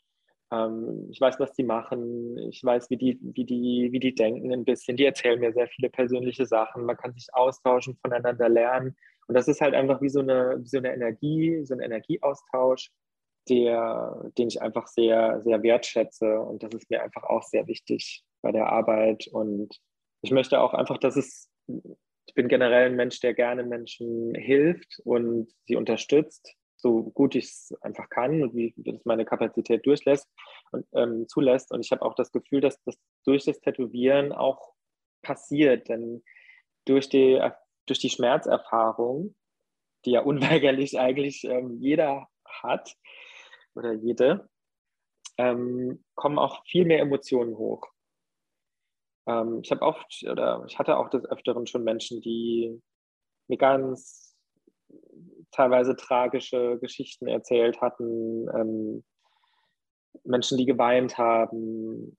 Ähm, 0.51 1.07
ich 1.09 1.21
weiß, 1.21 1.39
was 1.39 1.53
die 1.53 1.63
machen. 1.63 2.37
Ich 2.49 2.63
weiß, 2.63 2.89
wie 2.89 2.97
die, 2.97 3.19
wie, 3.21 3.45
die, 3.45 3.89
wie 3.91 3.99
die 3.99 4.15
denken 4.15 4.51
ein 4.51 4.65
bisschen. 4.65 4.97
Die 4.97 5.05
erzählen 5.05 5.39
mir 5.39 5.53
sehr 5.53 5.67
viele 5.67 5.89
persönliche 5.89 6.45
Sachen. 6.45 6.85
Man 6.85 6.97
kann 6.97 7.13
sich 7.13 7.27
austauschen, 7.33 7.97
voneinander 8.01 8.49
lernen. 8.49 8.95
Und 9.27 9.35
das 9.35 9.47
ist 9.47 9.61
halt 9.61 9.73
einfach 9.73 10.01
wie 10.01 10.09
so 10.09 10.19
eine, 10.19 10.57
wie 10.61 10.67
so 10.67 10.77
eine 10.77 10.93
Energie, 10.93 11.63
so 11.65 11.73
ein 11.73 11.79
Energieaustausch 11.79 12.91
der, 13.49 14.29
den 14.37 14.47
ich 14.47 14.61
einfach 14.61 14.87
sehr, 14.87 15.41
sehr 15.41 15.63
wertschätze. 15.63 16.39
Und 16.39 16.63
das 16.63 16.73
ist 16.73 16.89
mir 16.89 17.03
einfach 17.03 17.23
auch 17.23 17.43
sehr 17.43 17.67
wichtig 17.67 18.23
bei 18.41 18.51
der 18.51 18.67
Arbeit. 18.67 19.27
Und 19.27 19.79
ich 20.21 20.31
möchte 20.31 20.59
auch 20.59 20.73
einfach, 20.73 20.97
dass 20.97 21.15
es, 21.15 21.49
ich 21.67 22.33
bin 22.33 22.47
generell 22.47 22.87
ein 22.87 22.95
Mensch, 22.95 23.19
der 23.19 23.33
gerne 23.33 23.63
Menschen 23.63 24.35
hilft 24.35 24.99
und 25.03 25.51
sie 25.65 25.75
unterstützt, 25.75 26.55
so 26.81 27.03
gut 27.03 27.35
ich 27.35 27.45
es 27.45 27.73
einfach 27.81 28.09
kann 28.09 28.41
und 28.41 28.55
wie, 28.55 28.73
das 28.77 29.05
meine 29.05 29.25
Kapazität 29.25 29.85
durchlässt 29.85 30.27
und 30.71 30.85
ähm, 30.93 31.27
zulässt. 31.27 31.71
Und 31.71 31.85
ich 31.85 31.91
habe 31.91 32.01
auch 32.01 32.15
das 32.15 32.31
Gefühl, 32.31 32.61
dass 32.61 32.81
das 32.83 32.97
durch 33.25 33.45
das 33.45 33.59
Tätowieren 33.59 34.31
auch 34.31 34.73
passiert. 35.21 35.87
Denn 35.89 36.23
durch 36.85 37.09
die, 37.09 37.39
durch 37.85 37.99
die 37.99 38.09
Schmerzerfahrung, 38.09 39.35
die 40.05 40.11
ja 40.11 40.21
unweigerlich 40.23 40.99
eigentlich 40.99 41.43
ähm, 41.43 41.77
jeder 41.79 42.27
hat, 42.45 42.95
oder 43.75 43.93
jede, 43.93 44.49
ähm, 45.37 46.03
kommen 46.15 46.37
auch 46.37 46.65
viel 46.65 46.85
mehr 46.85 46.99
Emotionen 46.99 47.57
hoch. 47.57 47.87
Ähm, 49.27 49.61
ich 49.63 49.71
habe 49.71 49.81
oft 49.81 50.23
oder 50.29 50.63
ich 50.67 50.77
hatte 50.77 50.97
auch 50.97 51.09
des 51.09 51.25
Öfteren 51.25 51.67
schon 51.67 51.83
Menschen, 51.83 52.21
die 52.21 52.81
mir 53.47 53.57
ganz 53.57 54.30
teilweise 55.51 55.95
tragische 55.95 56.77
Geschichten 56.79 57.27
erzählt 57.27 57.81
hatten, 57.81 58.47
ähm, 58.53 59.03
Menschen, 60.23 60.57
die 60.57 60.65
geweint 60.65 61.17
haben, 61.17 62.17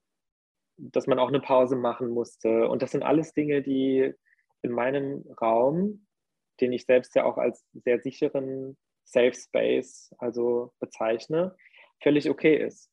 dass 0.77 1.07
man 1.07 1.19
auch 1.19 1.27
eine 1.27 1.39
Pause 1.39 1.75
machen 1.75 2.09
musste. 2.09 2.67
Und 2.67 2.81
das 2.81 2.91
sind 2.91 3.03
alles 3.03 3.33
Dinge, 3.33 3.61
die 3.61 4.13
in 4.61 4.71
meinem 4.71 5.23
Raum, 5.41 6.07
den 6.59 6.71
ich 6.73 6.85
selbst 6.85 7.15
ja 7.15 7.25
auch 7.25 7.37
als 7.37 7.65
sehr 7.73 7.99
sicheren 7.99 8.77
Safe 9.03 9.33
Space, 9.33 10.13
also 10.17 10.73
bezeichne, 10.79 11.55
völlig 12.01 12.29
okay 12.29 12.55
ist. 12.55 12.89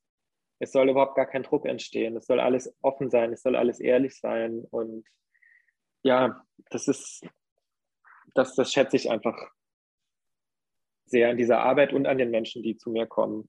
Es 0.58 0.72
soll 0.72 0.90
überhaupt 0.90 1.14
gar 1.14 1.26
kein 1.26 1.42
Druck 1.42 1.64
entstehen. 1.64 2.16
Es 2.16 2.26
soll 2.26 2.40
alles 2.40 2.74
offen 2.82 3.10
sein, 3.10 3.32
es 3.32 3.42
soll 3.42 3.56
alles 3.56 3.80
ehrlich 3.80 4.18
sein. 4.18 4.64
Und 4.70 5.06
ja, 6.02 6.44
das 6.70 6.88
ist, 6.88 7.26
das, 8.34 8.54
das 8.54 8.72
schätze 8.72 8.96
ich 8.96 9.10
einfach 9.10 9.50
sehr 11.10 11.30
an 11.30 11.36
dieser 11.36 11.60
Arbeit 11.60 11.92
und 11.92 12.06
an 12.06 12.18
den 12.18 12.30
Menschen, 12.30 12.62
die 12.62 12.76
zu 12.76 12.90
mir 12.90 13.06
kommen. 13.06 13.48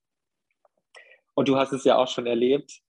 Und 1.33 1.47
du 1.47 1.57
hast 1.57 1.71
es 1.71 1.83
ja 1.83 1.97
auch 1.97 2.07
schon 2.07 2.27
erlebt, 2.27 2.81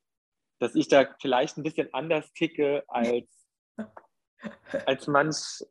dass 0.58 0.74
ich 0.74 0.88
da 0.88 1.14
vielleicht 1.20 1.56
ein 1.56 1.62
bisschen 1.62 1.92
anders 1.92 2.32
ticke 2.32 2.84
als, 2.88 3.28
als 4.86 5.06
manch 5.06 5.62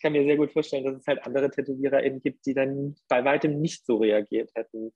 ich 0.00 0.02
kann 0.02 0.12
mir 0.14 0.24
sehr 0.24 0.38
gut 0.38 0.50
vorstellen, 0.50 0.84
dass 0.84 0.96
es 0.96 1.06
halt 1.06 1.26
andere 1.26 1.50
TätowiererInnen 1.50 2.22
gibt, 2.22 2.46
die 2.46 2.54
dann 2.54 2.96
bei 3.08 3.22
weitem 3.22 3.60
nicht 3.60 3.84
so 3.84 3.98
reagiert 3.98 4.50
hätten. 4.54 4.94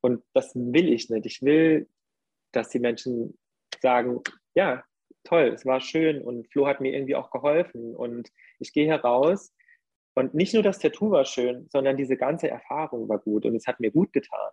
Und 0.00 0.24
das 0.32 0.54
will 0.54 0.90
ich 0.90 1.10
nicht. 1.10 1.26
Ich 1.26 1.42
will, 1.42 1.86
dass 2.52 2.70
die 2.70 2.78
Menschen 2.78 3.38
sagen, 3.82 4.22
ja, 4.54 4.82
toll, 5.24 5.52
es 5.54 5.66
war 5.66 5.82
schön 5.82 6.22
und 6.22 6.50
Flo 6.50 6.66
hat 6.66 6.80
mir 6.80 6.94
irgendwie 6.94 7.14
auch 7.14 7.30
geholfen 7.30 7.94
und 7.94 8.30
ich 8.58 8.72
gehe 8.72 8.86
heraus 8.86 9.52
und 10.18 10.34
nicht 10.34 10.54
nur 10.54 10.62
das 10.62 10.78
Tattoo 10.78 11.10
war 11.10 11.24
schön, 11.24 11.68
sondern 11.70 11.96
diese 11.96 12.16
ganze 12.16 12.48
Erfahrung 12.48 13.08
war 13.08 13.18
gut 13.18 13.46
und 13.46 13.54
es 13.54 13.66
hat 13.66 13.80
mir 13.80 13.90
gut 13.90 14.12
getan. 14.12 14.50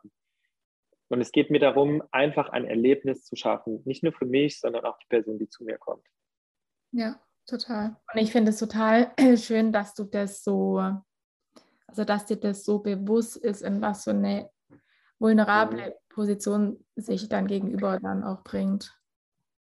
Und 1.08 1.21
es 1.21 1.32
geht 1.32 1.51
mir 1.51 1.60
darum, 1.60 2.01
einfach 2.12 2.49
ein 2.49 2.65
Erlebnis 2.65 3.25
zu 3.25 3.36
schaffen, 3.36 3.82
nicht 3.86 4.04
nur 4.04 4.13
für 4.13 4.25
mich, 4.25 4.60
sondern 4.60 4.86
auch 4.86 4.97
die 4.97 5.08
Person, 5.08 5.38
die 5.38 5.49
zu 5.49 5.63
mir 5.63 5.78
kommt. 5.78 6.06
Ja, 6.91 7.19
Total. 7.47 7.95
Und 8.12 8.19
ich 8.19 8.32
finde 8.32 8.49
es 8.49 8.58
total 8.58 9.13
schön, 9.38 9.71
dass 9.71 9.93
du 9.93 10.04
das 10.06 10.43
so, 10.43 10.80
also 11.88 12.04
dass 12.04 12.25
dir 12.25 12.38
das 12.38 12.63
so 12.65 12.80
bewusst 12.80 13.38
ist, 13.38 13.62
in 13.62 13.82
was 13.82 14.04
so 14.04 14.12
eine 14.12 14.49
vulnerable 15.19 15.89
mhm. 15.89 15.93
Position 16.10 16.86
sich 16.95 17.30
dann 17.30 17.47
gegenüber 17.47 17.99
dann 17.99 18.23
auch 18.23 18.43
bringt. 18.43 18.99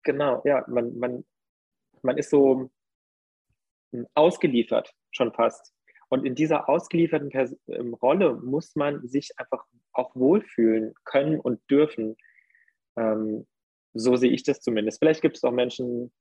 Genau, 0.05 0.43
ja, 0.45 0.65
man, 0.69 0.97
man, 0.99 1.25
man 2.03 2.19
ist 2.19 2.31
so 2.31 2.71
ausgeliefert 4.15 4.95
schon 5.11 5.33
fast. 5.33 5.73
Und 6.15 6.25
in 6.25 6.37
dieser 6.37 6.69
ausgelieferten 6.69 7.29
Pers 7.29 7.57
ähm, 7.67 7.93
Rolle 7.93 8.37
muss 8.37 8.77
man 8.77 9.05
sich 9.05 9.33
einfach 9.37 9.65
auch 9.93 10.15
wohlfühlen 10.15 10.95
können 11.03 11.41
und 11.41 11.61
dürfen. 11.69 12.17
Ähm, 12.97 13.49
so 13.95 14.15
sehe 14.15 14.31
ich 14.31 14.45
das 14.45 14.61
zumindest. 14.61 15.01
Vielleicht 15.01 15.23
gibt 15.23 15.37
es 15.37 15.43
auch 15.43 15.51
Menschen, 15.51 16.13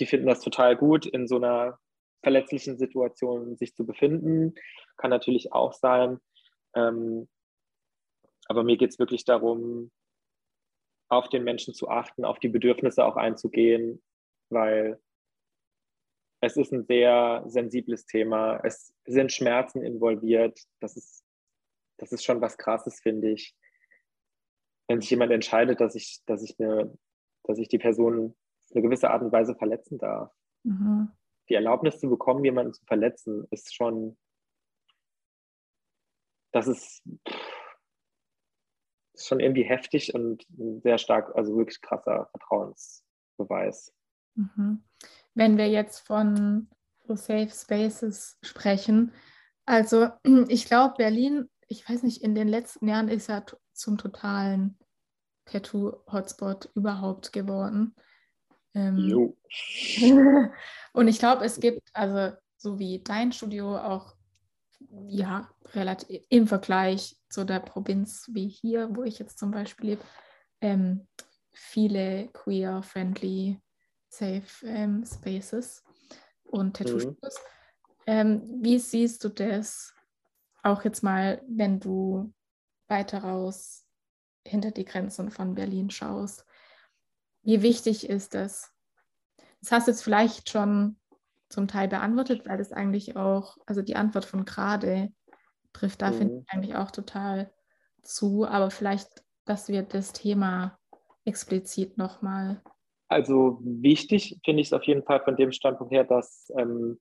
die 0.00 0.06
finden 0.06 0.26
das 0.26 0.40
total 0.40 0.76
gut, 0.76 1.06
in 1.06 1.28
so 1.28 1.36
einer 1.36 1.78
verletzlichen 2.24 2.78
Situation 2.78 3.56
sich 3.56 3.76
zu 3.76 3.86
befinden. 3.86 4.56
Kann 4.96 5.10
natürlich 5.10 5.52
auch 5.52 5.72
sein. 5.72 6.18
Ähm, 6.74 7.28
aber 8.48 8.64
mir 8.64 8.76
geht 8.76 8.90
es 8.90 8.98
wirklich 8.98 9.24
darum, 9.24 9.92
auf 11.08 11.28
den 11.28 11.44
Menschen 11.44 11.74
zu 11.74 11.88
achten, 11.88 12.24
auf 12.24 12.40
die 12.40 12.48
Bedürfnisse 12.48 13.04
auch 13.04 13.14
einzugehen, 13.14 14.02
weil 14.50 15.00
es 16.42 16.56
ist 16.56 16.72
ein 16.72 16.84
sehr 16.84 17.42
sensibles 17.46 18.04
Thema. 18.04 18.60
Es 18.62 18.92
sind 19.06 19.32
Schmerzen 19.32 19.82
involviert. 19.82 20.58
Das 20.80 20.96
ist 20.96 21.24
das 22.02 22.10
ist 22.10 22.24
schon 22.24 22.40
was 22.40 22.58
Krasses, 22.58 23.00
finde 23.00 23.30
ich. 23.30 23.56
Wenn 24.88 25.00
sich 25.00 25.10
jemand 25.10 25.30
entscheidet, 25.30 25.80
dass 25.80 25.94
ich, 25.94 26.20
dass 26.26 26.42
ich 26.42 26.58
eine, 26.58 26.98
dass 27.44 27.58
ich 27.58 27.68
die 27.68 27.78
Person 27.78 28.34
auf 28.64 28.72
eine 28.74 28.82
gewisse 28.82 29.08
Art 29.08 29.22
und 29.22 29.30
Weise 29.30 29.54
verletzen 29.54 29.98
darf. 29.98 30.34
Mhm. 30.64 31.12
Die 31.48 31.54
Erlaubnis 31.54 32.00
zu 32.00 32.08
bekommen, 32.08 32.44
jemanden 32.44 32.74
zu 32.74 32.84
verletzen, 32.86 33.46
ist 33.52 33.72
schon, 33.72 34.18
das 36.50 36.66
ist, 36.66 37.04
ist 39.14 39.28
schon 39.28 39.38
irgendwie 39.38 39.64
heftig 39.64 40.12
und 40.12 40.44
sehr 40.82 40.98
stark, 40.98 41.32
also 41.36 41.56
wirklich 41.56 41.80
krasser 41.80 42.28
Vertrauensbeweis. 42.32 43.94
Mhm. 44.34 44.82
Wenn 45.34 45.56
wir 45.56 45.68
jetzt 45.68 46.06
von 46.06 46.68
so 47.06 47.16
Safe 47.16 47.50
Spaces 47.50 48.38
sprechen, 48.42 49.12
also 49.64 50.08
ich 50.48 50.66
glaube, 50.66 50.94
Berlin, 50.98 51.48
ich 51.68 51.88
weiß 51.88 52.02
nicht, 52.02 52.22
in 52.22 52.34
den 52.34 52.48
letzten 52.48 52.88
Jahren 52.88 53.08
ist 53.08 53.28
ja 53.28 53.44
zum 53.72 53.98
totalen 53.98 54.78
Tattoo-Hotspot 55.46 56.70
überhaupt 56.74 57.32
geworden. 57.32 57.94
Ähm, 58.74 59.34
und 60.92 61.08
ich 61.08 61.18
glaube, 61.18 61.44
es 61.44 61.60
gibt, 61.60 61.88
also 61.92 62.36
so 62.56 62.78
wie 62.78 63.02
dein 63.02 63.32
Studio 63.32 63.76
auch, 63.76 64.14
ja, 65.08 65.48
relativ 65.74 66.22
im 66.28 66.46
Vergleich 66.46 67.16
zu 67.28 67.44
der 67.44 67.60
Provinz 67.60 68.28
wie 68.32 68.48
hier, 68.48 68.94
wo 68.94 69.04
ich 69.04 69.18
jetzt 69.18 69.38
zum 69.38 69.50
Beispiel 69.50 69.90
lebe, 69.90 70.02
ähm, 70.60 71.06
viele 71.52 72.28
queer-friendly, 72.32 73.60
safe 74.12 74.66
ähm, 74.66 75.04
Spaces 75.06 75.82
und 76.44 76.76
Tattoo-Studios. 76.76 77.36
Mhm. 77.38 78.02
Ähm, 78.06 78.58
wie 78.62 78.78
siehst 78.78 79.24
du 79.24 79.28
das 79.30 79.94
auch 80.62 80.84
jetzt 80.84 81.02
mal, 81.02 81.42
wenn 81.48 81.80
du 81.80 82.32
weiter 82.88 83.22
raus 83.24 83.86
hinter 84.46 84.70
die 84.70 84.84
Grenzen 84.84 85.30
von 85.30 85.54
Berlin 85.54 85.90
schaust? 85.90 86.44
Wie 87.42 87.62
wichtig 87.62 88.08
ist 88.08 88.34
das? 88.34 88.70
Das 89.60 89.72
hast 89.72 89.86
du 89.86 89.92
jetzt 89.92 90.02
vielleicht 90.02 90.50
schon 90.50 90.98
zum 91.48 91.68
Teil 91.68 91.88
beantwortet, 91.88 92.46
weil 92.46 92.58
das 92.58 92.72
eigentlich 92.72 93.16
auch, 93.16 93.56
also 93.66 93.82
die 93.82 93.96
Antwort 93.96 94.24
von 94.24 94.44
gerade 94.44 95.12
trifft 95.72 96.02
da, 96.02 96.10
mhm. 96.10 96.18
finde 96.18 96.38
ich 96.38 96.52
eigentlich 96.52 96.76
auch 96.76 96.90
total 96.90 97.52
zu, 98.02 98.46
aber 98.46 98.70
vielleicht, 98.70 99.24
dass 99.44 99.68
wir 99.68 99.82
das 99.82 100.12
Thema 100.12 100.78
explizit 101.24 101.96
nochmal. 101.96 102.62
Also 103.12 103.58
wichtig 103.62 104.38
finde 104.44 104.62
ich 104.62 104.68
es 104.68 104.72
auf 104.72 104.84
jeden 104.84 105.04
Fall 105.04 105.22
von 105.22 105.36
dem 105.36 105.52
Standpunkt 105.52 105.92
her, 105.92 106.04
dass 106.04 106.50
ähm, 106.56 106.98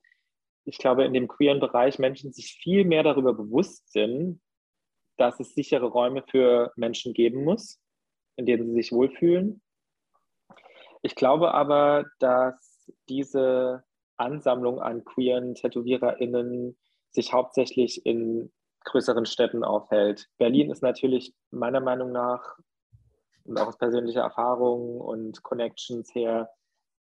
ich 0.65 0.77
glaube, 0.77 1.05
in 1.05 1.13
dem 1.13 1.27
queeren 1.27 1.59
Bereich 1.59 1.99
Menschen 1.99 2.33
sich 2.33 2.53
viel 2.61 2.85
mehr 2.85 3.03
darüber 3.03 3.33
bewusst 3.33 3.91
sind, 3.91 4.41
dass 5.17 5.39
es 5.39 5.53
sichere 5.53 5.87
Räume 5.87 6.23
für 6.29 6.71
Menschen 6.75 7.13
geben 7.13 7.43
muss, 7.43 7.79
in 8.35 8.45
denen 8.45 8.67
sie 8.67 8.73
sich 8.73 8.91
wohlfühlen. 8.91 9.61
Ich 11.01 11.15
glaube 11.15 11.53
aber, 11.53 12.05
dass 12.19 12.91
diese 13.09 13.83
Ansammlung 14.17 14.79
an 14.79 15.03
queeren 15.03 15.55
TätowiererInnen 15.55 16.77
sich 17.09 17.33
hauptsächlich 17.33 18.05
in 18.05 18.51
größeren 18.85 19.25
Städten 19.25 19.63
aufhält. 19.63 20.27
Berlin 20.37 20.71
ist 20.71 20.81
natürlich 20.81 21.33
meiner 21.49 21.81
Meinung 21.81 22.11
nach 22.11 22.57
und 23.45 23.59
auch 23.59 23.67
aus 23.67 23.77
persönlicher 23.77 24.21
Erfahrung 24.21 25.01
und 25.01 25.41
Connections 25.43 26.13
her 26.15 26.49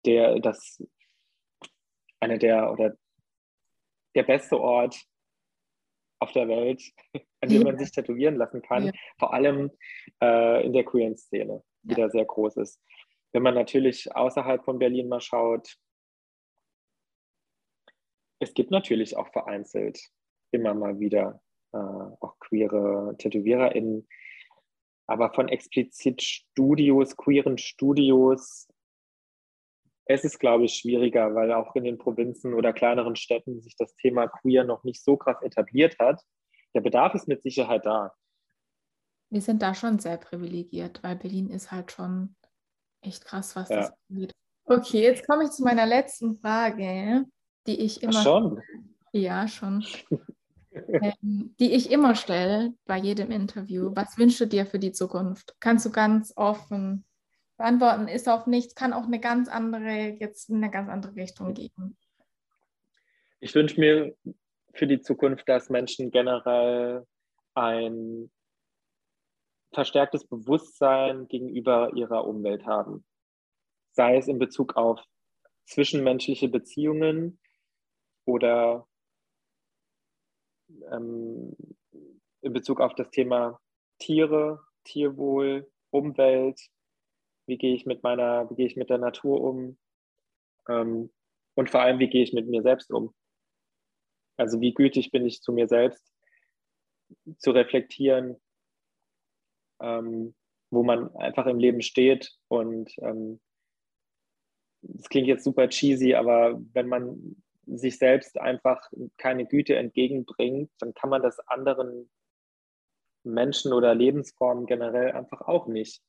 der 0.07 0.39
das 0.41 0.83
eine 2.21 2.39
der 2.39 2.73
oder 2.73 2.97
der 4.15 4.23
beste 4.23 4.59
Ort 4.59 4.97
auf 6.21 6.33
der 6.33 6.49
Welt, 6.49 6.83
an 7.41 7.49
dem 7.49 7.63
ja. 7.63 7.65
man 7.65 7.79
sich 7.79 7.93
tätowieren 7.93 8.37
lassen 8.37 8.63
kann, 8.63 8.87
ja. 8.87 8.93
vor 9.19 9.33
allem 9.33 9.71
äh, 10.23 10.65
in 10.67 10.73
der 10.73 10.85
queeren 10.85 11.17
Szene, 11.17 11.63
die 11.83 11.95
ja. 11.95 12.07
da 12.07 12.11
sehr 12.11 12.25
groß 12.25 12.57
ist. 12.59 12.81
Wenn 13.33 13.43
man 13.43 13.55
natürlich 13.55 14.15
außerhalb 14.15 14.65
von 14.65 14.79
Berlin 14.79 15.09
mal 15.09 15.21
schaut, 15.21 15.77
es 18.41 18.55
gibt 18.55 18.71
natürlich 18.71 19.17
auch 19.17 19.29
vereinzelt 19.29 20.01
immer 20.53 20.75
mal 20.75 20.99
wieder 20.99 21.41
äh, 21.73 21.77
auch 21.77 22.39
queere 22.41 23.15
TätowiererInnen, 23.19 24.09
aber 25.11 25.33
von 25.33 25.49
explizit 25.49 26.23
Studios, 26.23 27.17
queeren 27.17 27.59
Studios 27.59 28.69
es 30.11 30.25
ist, 30.25 30.41
glaube 30.41 30.65
ich, 30.65 30.75
schwieriger, 30.75 31.37
weil 31.37 31.53
auch 31.53 31.77
in 31.77 31.85
den 31.85 31.97
Provinzen 31.97 32.55
oder 32.55 32.73
kleineren 32.73 33.15
Städten 33.15 33.61
sich 33.61 33.77
das 33.77 33.95
Thema 33.95 34.27
Queer 34.27 34.65
noch 34.65 34.83
nicht 34.83 35.05
so 35.05 35.17
krass 35.17 35.41
etabliert 35.41 36.01
hat. 36.01 36.21
Der 36.75 36.81
Bedarf 36.81 37.15
ist 37.15 37.29
mit 37.29 37.43
Sicherheit 37.43 37.87
da. 37.87 38.13
Wir 39.31 39.41
sind 39.41 39.63
da 39.63 39.73
schon 39.73 40.01
sehr 40.01 40.17
privilegiert, 40.17 41.01
weil 41.05 41.15
Berlin 41.15 41.49
ist 41.51 41.71
halt 41.71 41.93
schon 41.93 42.35
echt 43.03 43.25
krass, 43.25 43.55
was 43.55 43.69
ja. 43.69 43.77
das 43.77 43.93
angeht. 44.11 44.33
Okay, 44.65 45.03
jetzt 45.03 45.27
komme 45.29 45.45
ich 45.45 45.51
zu 45.51 45.63
meiner 45.63 45.87
letzten 45.87 46.35
Frage, 46.41 47.25
die 47.69 47.81
ich 47.81 48.03
immer. 48.03 48.17
Ach 48.17 48.25
schon? 48.25 48.63
Ja, 49.13 49.47
schon. 49.47 49.85
ähm, 50.73 51.55
die 51.59 51.73
ich 51.73 51.91
immer 51.91 52.15
stelle 52.15 52.75
bei 52.87 52.99
jedem 52.99 53.31
Interview. 53.31 53.91
Was 53.95 54.19
wünschst 54.19 54.41
du 54.41 54.47
dir 54.47 54.67
für 54.67 54.79
die 54.79 54.93
Zukunft? 54.93 55.55
Kannst 55.61 55.87
du 55.87 55.91
ganz 55.91 56.33
offen 56.37 57.05
beantworten 57.61 58.09
ist 58.09 58.27
auch 58.27 58.47
nichts, 58.47 58.75
kann 58.75 58.95
auch 58.95 59.05
eine 59.05 59.21
ganz 59.21 59.47
andere, 59.47 60.17
jetzt 60.19 60.49
in 60.49 60.57
eine 60.57 60.71
ganz 60.71 60.89
andere 60.89 61.15
Richtung 61.15 61.53
gehen. 61.53 61.99
Ich 63.39 63.55
wünsche 63.55 63.79
mir 63.79 64.17
für 64.73 64.87
die 64.87 65.03
Zukunft, 65.03 65.47
dass 65.47 65.69
Menschen 65.69 66.11
generell 66.11 67.07
ein 67.53 68.31
verstärktes 69.75 70.27
Bewusstsein 70.27 71.29
gegenüber 71.29 71.93
ihrer 71.95 72.27
Umwelt 72.27 72.65
haben. 72.65 73.05
Sei 73.93 74.17
es 74.17 74.27
in 74.27 74.39
Bezug 74.39 74.77
auf 74.77 74.99
zwischenmenschliche 75.67 76.49
Beziehungen 76.49 77.39
oder 78.25 78.87
ähm, 80.93 81.57
in 82.43 82.53
Bezug 82.53 82.81
auf 82.81 82.95
das 82.95 83.11
Thema 83.11 83.61
Tiere, 83.99 84.61
Tierwohl, 84.85 85.71
Umwelt, 85.91 86.61
wie 87.47 87.59
gehe 87.59 87.75
ich 87.75 87.87
mit 87.87 88.03
meiner, 88.03 88.49
wie 88.51 88.55
gehe 88.55 88.67
ich 88.67 88.77
mit 88.77 88.91
der 88.91 88.99
Natur 88.99 89.41
um 89.41 89.79
ähm, 90.69 91.11
und 91.55 91.71
vor 91.71 91.81
allem, 91.83 91.99
wie 91.99 92.09
gehe 92.09 92.23
ich 92.23 92.33
mit 92.33 92.47
mir 92.49 92.63
selbst 92.63 92.91
um. 92.93 93.15
Also 94.37 94.61
wie 94.61 94.73
gütig 94.73 95.11
bin 95.11 95.27
ich 95.27 95.43
zu 95.43 95.53
mir 95.53 95.69
selbst, 95.69 96.03
zu 97.39 97.51
reflektieren, 97.51 98.41
ähm, 99.81 100.35
wo 100.71 100.83
man 100.83 101.15
einfach 101.17 101.47
im 101.47 101.59
Leben 101.59 101.83
steht 101.83 102.33
und 102.49 102.91
ähm, 102.99 103.41
das 104.83 105.09
klingt 105.09 105.29
jetzt 105.29 105.45
super 105.45 105.69
cheesy, 105.69 106.15
aber 106.15 106.59
wenn 106.73 106.89
man 106.89 107.43
sich 107.77 107.99
selbst 107.99 108.39
einfach 108.39 108.91
keine 109.19 109.47
Güte 109.47 109.77
entgegenbringt, 109.77 110.71
dann 110.79 110.95
kann 110.95 111.11
man 111.11 111.23
das 111.23 111.39
anderen 111.49 112.11
Menschen 113.25 113.73
oder 113.73 113.95
Lebensformen 113.95 114.67
generell 114.67 115.13
einfach 115.13 115.43
auch 115.43 115.67
nicht. 115.67 116.03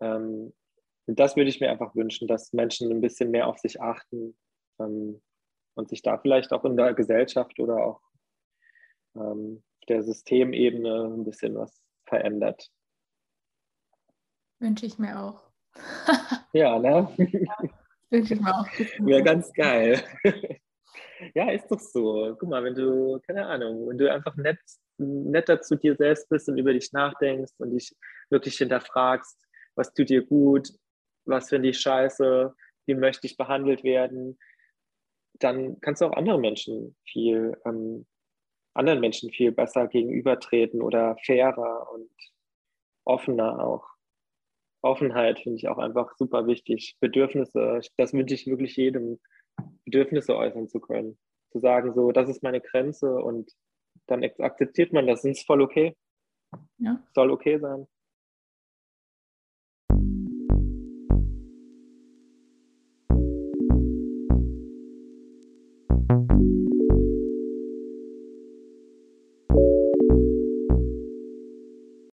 Ähm, 0.00 0.52
und 1.06 1.18
das 1.18 1.36
würde 1.36 1.50
ich 1.50 1.60
mir 1.60 1.70
einfach 1.70 1.94
wünschen, 1.94 2.28
dass 2.28 2.52
Menschen 2.52 2.90
ein 2.90 3.00
bisschen 3.00 3.30
mehr 3.30 3.46
auf 3.48 3.58
sich 3.58 3.80
achten 3.80 4.36
ähm, 4.78 5.20
und 5.74 5.88
sich 5.88 6.02
da 6.02 6.18
vielleicht 6.18 6.52
auch 6.52 6.64
in 6.64 6.76
der 6.76 6.94
Gesellschaft 6.94 7.58
oder 7.58 7.84
auch 7.84 8.00
ähm, 9.16 9.62
der 9.88 10.02
Systemebene 10.02 11.04
ein 11.04 11.24
bisschen 11.24 11.56
was 11.56 11.82
verändert. 12.06 12.70
Wünsche 14.60 14.86
ich 14.86 14.98
mir 14.98 15.20
auch. 15.20 15.50
ja, 16.52 16.78
ne? 16.78 17.08
Ja, 17.18 17.56
wünsche 18.10 18.34
ich 18.34 18.40
mir 18.40 18.54
auch. 18.54 18.66
Wäre 18.98 19.22
ganz 19.22 19.52
geil. 19.52 20.02
Ja, 21.34 21.50
ist 21.50 21.68
doch 21.70 21.80
so. 21.80 22.36
Guck 22.38 22.48
mal, 22.48 22.64
wenn 22.64 22.74
du, 22.74 23.20
keine 23.26 23.46
Ahnung, 23.46 23.88
wenn 23.88 23.98
du 23.98 24.12
einfach 24.12 24.36
nett, 24.36 24.58
netter 24.98 25.60
zu 25.60 25.76
dir 25.76 25.96
selbst 25.96 26.28
bist 26.28 26.48
und 26.48 26.58
über 26.58 26.72
dich 26.72 26.92
nachdenkst 26.92 27.54
und 27.58 27.70
dich 27.70 27.94
wirklich 28.30 28.56
hinterfragst, 28.58 29.38
was 29.74 29.92
tut 29.92 30.08
dir 30.10 30.24
gut, 30.24 30.70
was 31.24 31.48
finde 31.48 31.68
ich 31.70 31.80
scheiße, 31.80 32.54
wie 32.86 32.94
möchte 32.94 33.26
ich 33.26 33.36
behandelt 33.36 33.84
werden, 33.84 34.38
dann 35.34 35.80
kannst 35.80 36.02
du 36.02 36.06
auch 36.06 36.12
anderen 36.12 36.40
Menschen 36.40 36.96
viel, 37.04 37.56
ähm, 37.64 38.06
anderen 38.74 39.00
Menschen 39.00 39.30
viel 39.30 39.52
besser 39.52 39.88
gegenübertreten 39.88 40.82
oder 40.82 41.16
fairer 41.24 41.90
und 41.92 42.10
offener 43.04 43.64
auch. 43.64 43.86
Offenheit 44.82 45.40
finde 45.40 45.56
ich 45.56 45.68
auch 45.68 45.78
einfach 45.78 46.14
super 46.16 46.46
wichtig. 46.46 46.96
Bedürfnisse, 47.00 47.80
das 47.96 48.12
wünsche 48.12 48.34
ich 48.34 48.46
wirklich 48.46 48.76
jedem, 48.76 49.20
Bedürfnisse 49.84 50.36
äußern 50.36 50.68
zu 50.68 50.80
können. 50.80 51.18
Zu 51.52 51.58
sagen, 51.58 51.94
so, 51.94 52.12
das 52.12 52.28
ist 52.28 52.42
meine 52.42 52.60
Grenze 52.60 53.14
und 53.16 53.50
dann 54.06 54.24
akzeptiert 54.38 54.92
man 54.92 55.06
das, 55.06 55.24
ist 55.24 55.46
voll 55.46 55.60
okay. 55.62 55.96
Ja. 56.78 57.02
Soll 57.14 57.30
okay 57.30 57.58
sein. 57.58 57.86